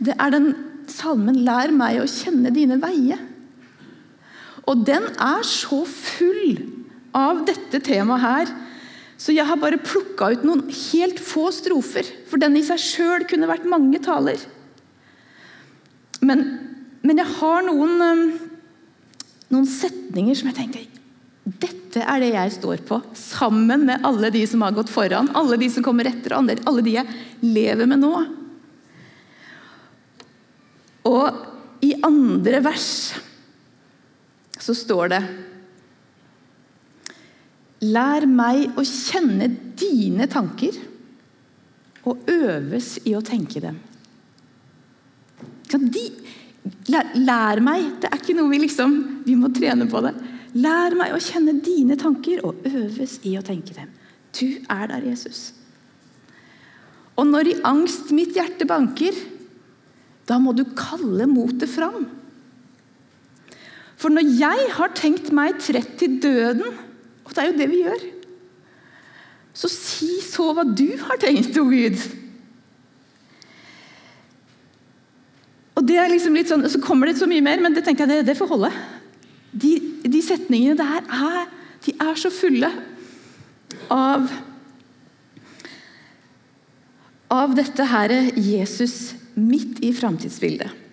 det 0.00 0.16
er 0.16 0.32
den 0.32 0.48
salmen 0.92 1.44
'Lær 1.44 1.72
meg 1.74 2.00
å 2.02 2.08
kjenne 2.08 2.52
dine 2.54 2.78
veier'. 2.80 3.20
Og 4.68 4.84
den 4.84 5.06
er 5.16 5.44
så 5.46 5.84
full 5.88 6.58
av 7.16 7.46
dette 7.48 7.80
temaet 7.80 8.20
her 8.20 8.56
så 9.18 9.34
jeg 9.34 9.48
har 9.48 9.58
bare 9.58 9.80
plukka 9.82 10.30
ut 10.30 10.44
noen 10.46 10.68
helt 10.70 11.18
få 11.18 11.48
strofer, 11.54 12.06
for 12.30 12.38
den 12.38 12.54
i 12.56 12.62
seg 12.62 12.78
sjøl 12.78 13.24
kunne 13.26 13.48
vært 13.50 13.66
mange 13.66 13.98
taler. 14.04 14.38
Men, 16.22 16.44
men 17.02 17.18
jeg 17.18 17.34
har 17.40 17.66
noen, 17.66 18.38
noen 19.50 19.66
setninger 19.66 20.38
som 20.38 20.52
jeg 20.52 20.58
tenker 20.60 20.86
dette 21.48 22.02
er 22.04 22.20
det 22.20 22.34
jeg 22.34 22.52
står 22.58 22.82
på, 22.86 22.98
sammen 23.16 23.86
med 23.88 24.04
alle 24.06 24.28
de 24.30 24.42
som 24.46 24.60
har 24.62 24.74
gått 24.76 24.90
foran, 24.92 25.30
alle 25.38 25.56
de 25.58 25.70
som 25.72 25.82
kommer 25.82 26.06
etter, 26.10 26.34
alle 26.36 26.84
de 26.84 26.92
jeg 26.92 27.14
lever 27.40 27.88
med 27.88 28.02
nå. 28.02 28.12
Og 31.08 31.84
i 31.84 31.94
andre 32.04 32.60
vers 32.64 32.88
så 34.58 34.74
står 34.74 35.12
det 35.14 35.20
Lær 37.88 38.26
meg 38.26 38.74
å 38.74 38.82
kjenne 38.82 39.46
dine 39.78 40.26
tanker 40.30 40.74
og 42.08 42.26
øves 42.32 42.96
i 43.06 43.14
å 43.14 43.22
tenke 43.22 43.62
dem. 43.62 43.76
De, 45.68 46.02
lær, 46.88 47.12
lær, 47.14 47.60
meg 47.60 47.84
Det 48.00 48.08
er 48.08 48.16
ikke 48.16 48.34
noe 48.38 48.48
vi 48.48 48.62
liksom 48.62 48.94
Vi 49.26 49.34
må 49.36 49.50
trene 49.52 49.84
på 49.90 50.00
det. 50.02 50.14
Lær 50.58 50.96
meg 50.98 51.12
å 51.14 51.20
kjenne 51.22 51.58
dine 51.62 51.94
tanker 52.00 52.40
og 52.48 52.64
øves 52.66 53.18
i 53.28 53.36
å 53.38 53.44
tenke 53.46 53.76
dem. 53.76 53.92
Du 54.34 54.58
er 54.64 54.88
der, 54.90 55.04
Jesus. 55.12 55.52
Og 57.20 57.28
når 57.28 57.52
i 57.52 57.58
angst 57.68 58.10
mitt 58.16 58.34
hjerte 58.34 58.66
banker, 58.68 59.14
da 60.28 60.36
må 60.40 60.52
du 60.56 60.64
kalle 60.76 61.26
motet 61.30 61.70
fram. 61.72 62.04
For 63.98 64.12
når 64.14 64.28
jeg 64.38 64.68
har 64.76 64.92
tenkt 64.94 65.32
meg 65.34 65.56
trett 65.64 65.96
til 65.98 66.20
døden 66.22 66.84
og 67.28 67.34
det 67.36 67.42
er 67.42 67.50
jo 67.50 67.58
det 67.58 67.68
vi 67.68 67.82
gjør. 67.84 68.04
Så 69.58 69.68
si 69.68 70.14
så 70.24 70.48
hva 70.56 70.64
du 70.64 70.88
har 71.02 71.20
tenkt, 71.20 71.56
o 71.60 71.66
Gud. 71.68 71.98
Og 75.76 75.84
det 75.86 75.98
er 76.00 76.10
liksom 76.10 76.34
litt 76.34 76.48
sånn, 76.50 76.64
Så 76.70 76.80
kommer 76.82 77.10
det 77.10 77.18
så 77.20 77.28
mye 77.28 77.44
mer, 77.44 77.60
men 77.60 77.76
det 77.76 77.84
tenkte 77.84 78.06
jeg, 78.06 78.24
det, 78.24 78.30
det 78.30 78.38
får 78.38 78.50
holde. 78.54 78.72
De, 79.52 79.74
de 80.08 80.22
setningene 80.24 80.78
der 80.78 81.04
er, 81.04 81.52
de 81.84 81.94
er 82.00 82.16
så 82.18 82.32
fulle 82.32 82.72
av 83.92 84.30
av 87.28 87.52
dette 87.52 87.84
her 87.84 88.12
Jesus 88.40 89.12
midt 89.38 89.80
i 89.86 89.92
framtidsbildet. 89.96 90.84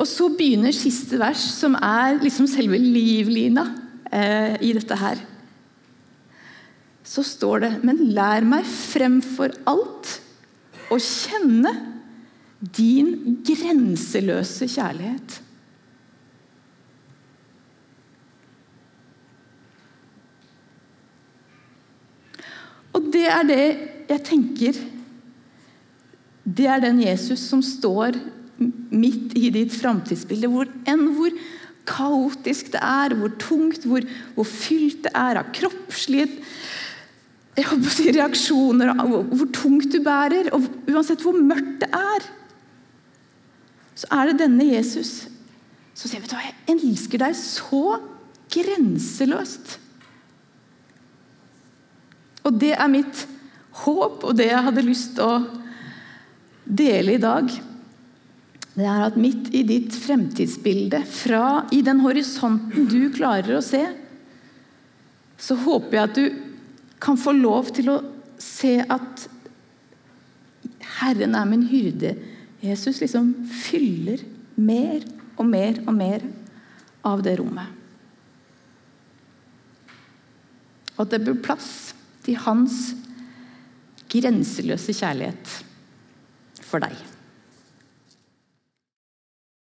Og 0.00 0.08
så 0.08 0.30
begynner 0.32 0.72
siste 0.72 1.18
vers, 1.20 1.42
som 1.58 1.74
er 1.76 2.20
liksom 2.22 2.48
selve 2.48 2.78
livlina 2.80 3.66
eh, 4.08 4.56
i 4.64 4.72
dette 4.76 4.96
her. 4.96 5.20
Så 7.04 7.24
står 7.26 7.64
det 7.64 7.70
Men 7.84 8.00
lær 8.14 8.46
meg 8.46 8.64
fremfor 8.68 9.52
alt 9.68 10.16
å 10.90 10.98
kjenne 10.98 11.74
din 12.60 13.40
grenseløse 13.46 14.68
kjærlighet. 14.68 15.38
Og 22.96 23.12
det 23.12 23.26
er 23.32 23.46
det 23.48 23.64
jeg 24.10 24.24
tenker 24.26 24.80
Det 26.44 26.66
er 26.66 26.82
den 26.82 27.02
Jesus 27.02 27.42
som 27.50 27.62
står 27.64 28.18
midt 28.90 29.34
i 29.38 29.50
ditt 29.54 29.74
framtidsbilde. 29.76 30.50
Hvor 30.52 30.68
enn 30.88 31.06
hvor 31.16 31.34
kaotisk 31.90 32.72
det 32.74 32.82
er, 32.84 33.14
hvor 33.18 33.32
tungt, 33.40 33.86
hvor, 33.88 34.04
hvor 34.36 34.46
fylt 34.48 35.04
det 35.06 35.14
er 35.16 35.40
av 35.40 35.50
kroppslige 35.56 36.28
si, 37.90 38.10
reaksjoner, 38.14 38.92
hvor, 39.00 39.24
hvor 39.24 39.50
tungt 39.56 39.90
du 39.92 39.98
bærer, 40.04 40.52
og 40.54 40.64
uansett 40.88 41.24
hvor 41.24 41.36
mørkt 41.36 41.82
det 41.82 41.90
er, 41.96 42.28
så 44.00 44.08
er 44.16 44.30
det 44.30 44.40
denne 44.40 44.68
Jesus 44.70 45.26
som 46.00 46.08
sier 46.08 46.22
vet 46.22 46.30
du 46.32 46.36
hva, 46.38 46.46
jeg 46.46 46.78
elsker 46.78 47.20
deg 47.20 47.34
så 47.36 47.98
grenseløst. 48.54 49.74
Og 52.48 52.56
det 52.56 52.72
er 52.72 52.88
mitt 52.88 53.26
håp, 53.82 54.24
og 54.24 54.38
det 54.38 54.48
jeg 54.48 54.64
hadde 54.64 54.86
lyst 54.86 55.18
til 55.18 55.26
å 55.26 55.34
dele 56.64 57.16
i 57.16 57.22
dag 57.22 57.50
det 58.80 58.86
er 58.86 59.02
at 59.04 59.18
midt 59.18 59.50
i 59.56 59.64
ditt 59.66 59.94
fremtidsbilde, 59.98 61.02
fra 61.04 61.66
i 61.74 61.82
den 61.84 62.00
horisonten 62.04 62.86
du 62.88 63.10
klarer 63.12 63.58
å 63.58 63.64
se, 63.64 63.82
så 65.40 65.56
håper 65.64 65.96
jeg 65.96 66.06
at 66.06 66.16
du 66.16 66.96
kan 67.00 67.18
få 67.18 67.34
lov 67.36 67.72
til 67.76 67.90
å 67.92 67.98
se 68.40 68.78
at 68.80 69.26
Herren 71.00 71.36
er 71.36 71.48
min 71.48 71.64
hyrde. 71.68 72.14
Jesus 72.60 73.00
liksom 73.00 73.32
fyller 73.48 74.22
mer 74.60 75.04
og 75.40 75.48
mer 75.48 75.80
og 75.86 75.94
mer 75.96 76.24
av 77.08 77.24
det 77.24 77.38
rommet. 77.40 77.78
Og 80.96 81.06
at 81.06 81.14
det 81.14 81.22
blir 81.24 81.40
plass 81.40 81.94
til 82.24 82.36
hans 82.44 82.92
grenseløse 84.12 84.92
kjærlighet 84.92 85.69
for 86.70 86.78
deg. 86.78 87.09